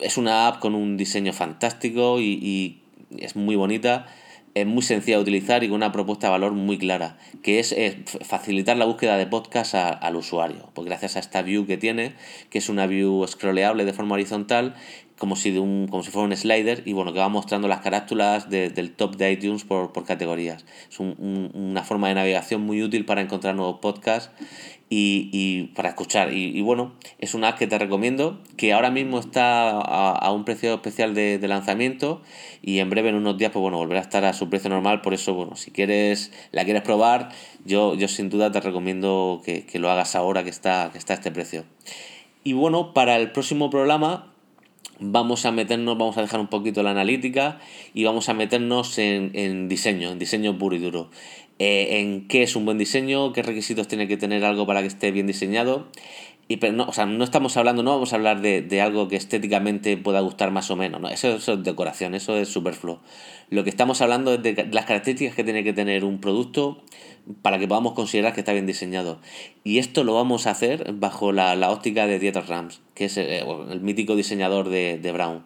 Es 0.00 0.16
una 0.16 0.46
app 0.46 0.60
con 0.60 0.74
un 0.74 0.96
diseño 0.96 1.32
fantástico 1.32 2.20
y, 2.20 2.82
es 3.18 3.36
muy 3.36 3.54
bonita 3.54 4.06
es 4.54 4.66
muy 4.66 4.82
sencilla 4.82 5.18
de 5.18 5.22
utilizar 5.22 5.62
y 5.62 5.68
con 5.68 5.76
una 5.76 5.92
propuesta 5.92 6.28
de 6.28 6.30
valor 6.30 6.52
muy 6.52 6.78
clara, 6.78 7.18
que 7.42 7.58
es 7.58 7.76
facilitar 8.22 8.78
la 8.78 8.86
búsqueda 8.86 9.18
de 9.18 9.26
podcast 9.26 9.74
al 9.74 10.16
usuario, 10.16 10.70
pues 10.72 10.86
gracias 10.86 11.16
a 11.16 11.18
esta 11.18 11.42
view 11.42 11.66
que 11.66 11.76
tiene, 11.76 12.14
que 12.48 12.56
es 12.56 12.70
una 12.70 12.86
view 12.86 13.26
scrolleable 13.26 13.84
de 13.84 13.92
forma 13.92 14.14
horizontal 14.14 14.74
como 15.18 15.36
si, 15.36 15.50
de 15.50 15.58
un, 15.58 15.88
como 15.88 16.02
si 16.02 16.10
fuera 16.10 16.26
un 16.26 16.36
slider 16.36 16.82
y 16.84 16.92
bueno, 16.92 17.12
que 17.12 17.18
va 17.18 17.28
mostrando 17.28 17.68
las 17.68 17.80
carátulas 17.80 18.50
del 18.50 18.92
top 18.92 19.16
de 19.16 19.32
iTunes 19.32 19.64
por, 19.64 19.92
por 19.92 20.04
categorías. 20.04 20.64
Es 20.90 21.00
una 21.00 21.82
forma 21.82 22.08
de 22.08 22.14
navegación 22.14 22.62
muy 22.62 22.82
útil 22.82 23.04
para 23.04 23.22
encontrar 23.22 23.54
nuevos 23.54 23.80
podcasts 23.80 24.30
y, 24.88 25.30
y 25.32 25.74
para 25.74 25.88
escuchar. 25.88 26.32
Y, 26.32 26.60
bueno, 26.60 26.92
es 27.18 27.34
una 27.34 27.48
app 27.48 27.58
que 27.58 27.66
te 27.66 27.78
recomiendo, 27.78 28.40
que 28.56 28.72
ahora 28.72 28.90
mismo 28.90 29.18
está 29.18 29.70
a, 29.70 30.32
un 30.32 30.44
precio 30.44 30.74
especial 30.74 31.14
de, 31.14 31.38
de, 31.38 31.48
lanzamiento 31.48 32.22
y 32.62 32.78
en 32.78 32.90
breve, 32.90 33.08
en 33.08 33.16
unos 33.16 33.38
días, 33.38 33.52
pues 33.52 33.62
bueno, 33.62 33.78
volverá 33.78 34.00
a 34.00 34.02
estar 34.02 34.24
a 34.24 34.32
su 34.32 34.50
precio 34.50 34.68
normal. 34.68 35.00
Por 35.00 35.14
eso, 35.14 35.34
bueno, 35.34 35.56
si 35.56 35.70
quieres, 35.70 36.30
la 36.52 36.64
quieres 36.64 36.82
probar, 36.82 37.30
yo, 37.64 37.94
yo 37.94 38.06
sin 38.08 38.28
duda 38.28 38.52
te 38.52 38.60
recomiendo 38.60 39.40
que, 39.44 39.64
que 39.64 39.78
lo 39.78 39.90
hagas 39.90 40.14
ahora 40.14 40.44
que 40.44 40.50
está, 40.50 40.90
que 40.92 40.98
está 40.98 41.14
a 41.14 41.16
este 41.16 41.30
precio. 41.30 41.64
Y 42.44 42.52
bueno, 42.52 42.94
para 42.94 43.16
el 43.16 43.32
próximo 43.32 43.70
programa 43.70 44.35
vamos 44.98 45.46
a 45.46 45.52
meternos, 45.52 45.98
vamos 45.98 46.16
a 46.18 46.22
dejar 46.22 46.40
un 46.40 46.48
poquito 46.48 46.82
la 46.82 46.90
analítica 46.90 47.58
y 47.94 48.04
vamos 48.04 48.28
a 48.28 48.34
meternos 48.34 48.98
en, 48.98 49.68
diseño, 49.68 50.10
en 50.10 50.18
diseño 50.18 50.58
puro 50.58 50.76
y 50.76 50.78
duro. 50.78 51.10
Eh, 51.58 52.00
en 52.00 52.28
qué 52.28 52.42
es 52.42 52.54
un 52.54 52.66
buen 52.66 52.76
diseño, 52.76 53.32
qué 53.32 53.42
requisitos 53.42 53.88
tiene 53.88 54.06
que 54.08 54.16
tener 54.16 54.44
algo 54.44 54.66
para 54.66 54.82
que 54.82 54.88
esté 54.88 55.10
bien 55.10 55.26
diseñado. 55.26 55.88
Y 56.48 56.58
pero 56.58 56.72
no, 56.72 56.86
o 56.86 56.92
sea, 56.92 57.06
no 57.06 57.24
estamos 57.24 57.56
hablando, 57.56 57.82
no 57.82 57.90
vamos 57.90 58.12
a 58.12 58.16
hablar 58.16 58.40
de, 58.40 58.80
algo 58.80 59.08
que 59.08 59.16
estéticamente 59.16 59.96
pueda 59.96 60.20
gustar 60.20 60.52
más 60.52 60.70
o 60.70 60.76
menos, 60.76 61.00
¿no? 61.00 61.08
Eso, 61.08 61.34
eso 61.34 61.54
es 61.54 61.64
decoración, 61.64 62.14
eso 62.14 62.36
es 62.36 62.48
superfluo. 62.48 63.00
Lo 63.50 63.64
que 63.64 63.70
estamos 63.70 64.00
hablando 64.00 64.34
es 64.34 64.42
de 64.42 64.68
las 64.70 64.84
características 64.84 65.34
que 65.34 65.42
tiene 65.42 65.64
que 65.64 65.72
tener 65.72 66.04
un 66.04 66.20
producto 66.20 66.82
para 67.42 67.58
que 67.58 67.66
podamos 67.66 67.92
considerar 67.94 68.34
que 68.34 68.40
está 68.40 68.52
bien 68.52 68.66
diseñado. 68.66 69.18
Y 69.64 69.78
esto 69.78 70.04
lo 70.04 70.14
vamos 70.14 70.46
a 70.46 70.50
hacer 70.50 70.92
bajo 70.92 71.32
la, 71.32 71.70
óptica 71.70 72.06
de 72.06 72.18
Dieter 72.18 72.46
Rams, 72.46 72.80
que 72.94 73.06
es 73.06 73.16
eh, 73.16 73.44
el, 73.70 73.80
mítico 73.80 74.16
diseñador 74.16 74.68
de, 74.68 75.10
Brown. 75.12 75.44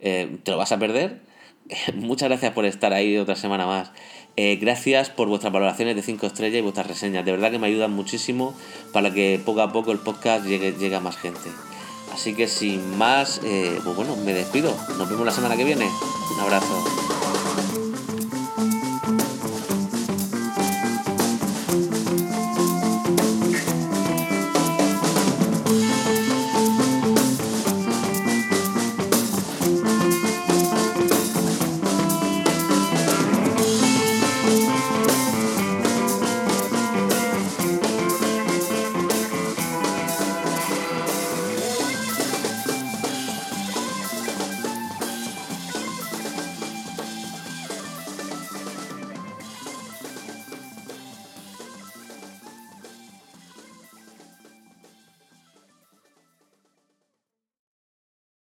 Eh, 0.00 0.38
¿Te 0.42 0.50
lo 0.50 0.58
vas 0.58 0.72
a 0.72 0.78
perder? 0.78 1.20
Muchas 1.94 2.28
gracias 2.28 2.52
por 2.52 2.66
estar 2.66 2.92
ahí 2.92 3.16
otra 3.16 3.36
semana 3.36 3.66
más. 3.66 3.92
Eh, 4.36 4.56
gracias 4.56 5.10
por 5.10 5.28
vuestras 5.28 5.52
valoraciones 5.52 5.94
de 5.94 6.02
5 6.02 6.26
estrellas 6.26 6.58
y 6.58 6.62
vuestras 6.62 6.86
reseñas. 6.86 7.24
De 7.24 7.32
verdad 7.32 7.50
que 7.50 7.58
me 7.58 7.66
ayudan 7.66 7.92
muchísimo 7.92 8.54
para 8.92 9.12
que 9.12 9.40
poco 9.44 9.60
a 9.60 9.72
poco 9.72 9.92
el 9.92 9.98
podcast 9.98 10.46
llegue, 10.46 10.72
llegue 10.72 10.96
a 10.96 11.00
más 11.00 11.16
gente. 11.16 11.50
Así 12.12 12.34
que 12.34 12.46
sin 12.46 12.98
más, 12.98 13.40
pues 13.40 13.96
bueno, 13.96 14.16
me 14.16 14.34
despido. 14.34 14.74
Nos 14.98 15.08
vemos 15.08 15.24
la 15.24 15.32
semana 15.32 15.56
que 15.56 15.64
viene. 15.64 15.86
Un 16.34 16.40
abrazo. 16.40 17.11